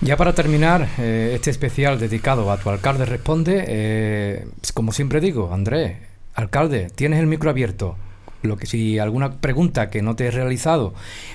Ya 0.01 0.17
para 0.17 0.33
terminar 0.33 0.87
eh, 0.97 1.31
este 1.35 1.51
especial 1.51 1.99
dedicado 1.99 2.51
a 2.51 2.57
tu 2.57 2.69
alcalde 2.69 3.05
responde, 3.05 3.65
eh, 3.67 4.47
como 4.73 4.93
siempre 4.93 5.19
digo, 5.19 5.53
Andrés, 5.53 5.97
alcalde, 6.33 6.89
tienes 6.95 7.19
el 7.19 7.27
micro 7.27 7.49
abierto 7.49 7.97
lo 8.45 8.57
que 8.57 8.65
si 8.67 8.99
alguna 8.99 9.33
pregunta 9.33 9.89
que 9.89 10.01
no 10.01 10.15
te 10.15 10.27
he 10.27 10.31
realizado 10.31 10.93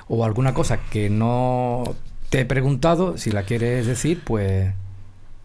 o 0.08 0.24
alguna 0.24 0.54
cosa 0.54 0.78
que 0.90 1.10
no 1.10 1.94
te 2.28 2.40
he 2.40 2.44
preguntado, 2.44 3.18
si 3.18 3.30
la 3.30 3.42
quieres 3.42 3.86
decir, 3.86 4.22
pues... 4.24 4.72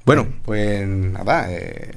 Bueno, 0.05 0.27
pues 0.43 0.87
nada, 0.87 1.51
eh, 1.51 1.91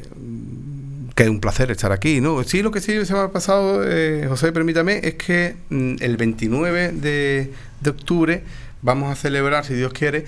que 1.14 1.24
es 1.24 1.28
un 1.28 1.40
placer 1.40 1.70
estar 1.70 1.92
aquí, 1.92 2.22
¿no? 2.22 2.42
Sí, 2.42 2.62
lo 2.62 2.70
que 2.70 2.80
sí 2.80 3.04
se 3.04 3.12
me 3.12 3.20
ha 3.20 3.28
pasado, 3.30 3.82
eh, 3.86 4.24
José, 4.28 4.50
permítame, 4.50 5.00
es 5.04 5.14
que 5.14 5.56
mm, 5.68 5.96
el 6.00 6.16
29 6.16 6.92
de, 6.92 7.52
de 7.80 7.90
octubre 7.90 8.44
vamos 8.80 9.12
a 9.12 9.14
celebrar, 9.14 9.66
si 9.66 9.74
Dios 9.74 9.92
quiere, 9.92 10.24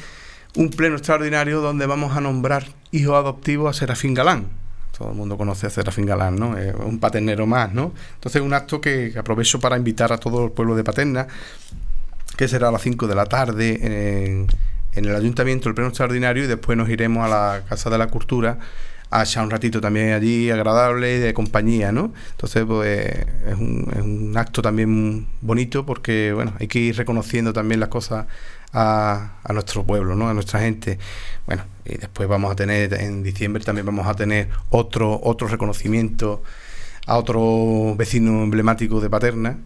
un 0.57 0.69
pleno 0.71 0.97
extraordinario 0.97 1.61
donde 1.63 1.87
vamos 1.87 2.17
a 2.17 2.21
nombrar 2.21 2.67
hijo 2.91 3.17
adoptivo 3.17 3.69
a 3.69 3.73
Serafín 3.73 4.13
Galán 4.13 4.60
todo 5.01 5.13
el 5.13 5.17
mundo 5.17 5.39
conoce 5.39 5.67
a 5.67 5.71
Serafín 5.71 6.05
Galán, 6.05 6.37
¿no? 6.37 6.55
un 6.85 7.01
paternero 7.01 7.47
más, 7.47 7.73
¿no? 7.73 7.95
Entonces 8.17 8.43
un 8.43 8.53
acto 8.53 8.83
que, 8.83 9.15
aprovecho 9.19 9.59
para 9.59 9.79
invitar 9.79 10.13
a 10.13 10.19
todo 10.19 10.45
el 10.45 10.51
pueblo 10.51 10.77
de 10.77 10.85
Paterna, 10.85 11.27
que 12.37 12.47
será 12.49 12.69
a 12.69 12.71
las 12.71 12.83
5 12.83 13.07
de 13.07 13.15
la 13.15 13.25
tarde 13.25 13.79
en, 13.81 14.47
el 14.93 15.17
ayuntamiento, 15.17 15.71
el 15.71 15.75
pleno 15.75 15.89
extraordinario, 15.89 16.45
y 16.45 16.47
después 16.49 16.77
nos 16.77 16.91
iremos 16.91 17.25
a 17.25 17.29
la 17.29 17.63
Casa 17.67 17.89
de 17.89 17.97
la 17.97 18.09
Cultura 18.09 18.59
a 19.11 19.23
echar 19.25 19.45
un 19.45 19.51
ratito 19.51 19.81
también 19.81 20.13
allí 20.13 20.51
agradable 20.51 21.19
de 21.19 21.35
compañía, 21.35 21.93
¿no? 21.93 22.13
Entonces, 22.33 22.65
pues 22.65 23.07
es 23.47 23.55
un, 23.59 23.91
es 23.93 24.03
un 24.03 24.37
acto 24.37 24.63
también 24.63 25.27
bonito 25.41 25.85
porque, 25.85 26.33
bueno, 26.33 26.55
hay 26.61 26.69
que 26.69 26.79
ir 26.79 26.97
reconociendo 26.97 27.53
también 27.53 27.81
las 27.81 27.89
cosas 27.89 28.27
a, 28.73 29.53
nuestro 29.53 29.85
pueblo, 29.85 30.15
¿no? 30.15 30.29
a 30.29 30.35
nuestra 30.35 30.61
gente. 30.61 30.99
Bueno, 31.47 31.65
y 31.85 31.97
después 31.97 32.29
vamos 32.29 32.53
a 32.53 32.57
tener, 32.57 32.95
en 32.95 33.23
diciembre 33.23 33.65
también 33.65 33.87
vamos 33.87 34.07
a 34.07 34.15
tener 34.15 34.49
otro, 34.71 35.21
otro 35.23 35.49
reconocimiento 35.49 36.43
a 37.07 37.17
otro 37.17 37.95
vecino 37.97 38.43
emblemático 38.43 39.01
de 39.01 39.11
Paterna, 39.11 39.59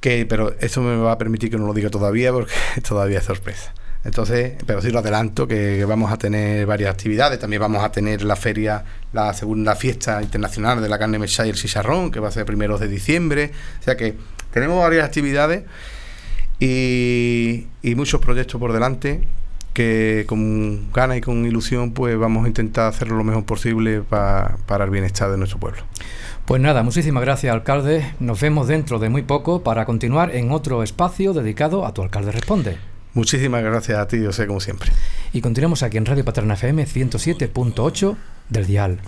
que, 0.00 0.26
pero 0.26 0.54
eso 0.60 0.80
me 0.82 0.96
va 0.96 1.12
a 1.12 1.18
permitir 1.18 1.50
que 1.50 1.58
no 1.58 1.66
lo 1.66 1.74
diga 1.74 1.90
todavía 1.90 2.32
porque 2.32 2.52
todavía 2.88 3.18
es 3.18 3.24
sorpresa. 3.24 3.72
Entonces, 4.04 4.54
pero 4.66 4.82
sí 4.82 4.90
lo 4.90 4.98
adelanto 4.98 5.46
que, 5.46 5.84
vamos 5.84 6.12
a 6.12 6.16
tener 6.16 6.66
varias 6.66 6.90
actividades. 6.90 7.38
También 7.38 7.60
vamos 7.60 7.84
a 7.84 7.92
tener 7.92 8.22
la 8.22 8.36
feria, 8.36 8.84
la 9.12 9.32
segunda 9.32 9.76
fiesta 9.76 10.20
internacional 10.22 10.82
de 10.82 10.88
la 10.88 10.98
carne 10.98 11.18
mechada 11.18 11.46
y 11.46 11.50
el 11.50 11.56
chicharrón, 11.56 12.10
que 12.10 12.18
va 12.18 12.28
a 12.28 12.32
ser 12.32 12.44
primeros 12.44 12.80
de 12.80 12.88
diciembre. 12.88 13.52
O 13.80 13.82
sea 13.82 13.96
que 13.96 14.16
tenemos 14.52 14.78
varias 14.82 15.06
actividades 15.06 15.64
y, 16.58 17.66
muchos 17.96 18.20
proyectos 18.20 18.60
por 18.60 18.72
delante 18.72 19.22
que 19.72 20.24
con 20.28 20.92
ganas 20.92 21.16
y 21.16 21.20
con 21.22 21.46
ilusión 21.46 21.92
pues 21.92 22.18
vamos 22.18 22.44
a 22.44 22.48
intentar 22.48 22.88
hacerlo 22.88 23.16
lo 23.16 23.24
mejor 23.24 23.46
posible 23.46 24.02
para 24.02 24.84
el 24.84 24.90
bienestar 24.90 25.30
de 25.30 25.38
nuestro 25.38 25.58
pueblo. 25.58 25.82
Pues 26.44 26.60
nada, 26.60 26.82
muchísimas 26.82 27.22
gracias 27.22 27.54
alcalde. 27.54 28.12
Nos 28.20 28.40
vemos 28.40 28.68
dentro 28.68 28.98
de 28.98 29.08
muy 29.08 29.22
poco 29.22 29.62
para 29.62 29.86
continuar 29.86 30.34
en 30.34 30.50
otro 30.50 30.82
espacio 30.82 31.32
dedicado 31.32 31.86
a 31.86 31.94
tu 31.94 32.02
alcalde 32.02 32.32
responde. 32.32 32.91
Muchísimas 33.14 33.62
gracias 33.62 33.98
a 33.98 34.06
ti, 34.08 34.24
José, 34.24 34.46
como 34.46 34.60
siempre. 34.60 34.90
Y 35.32 35.40
continuamos 35.40 35.82
aquí 35.82 35.98
en 35.98 36.06
Radio 36.06 36.24
Paterna 36.24 36.54
FM 36.54 36.86
107.8 36.86 38.16
del 38.48 38.66
Dial. 38.66 38.98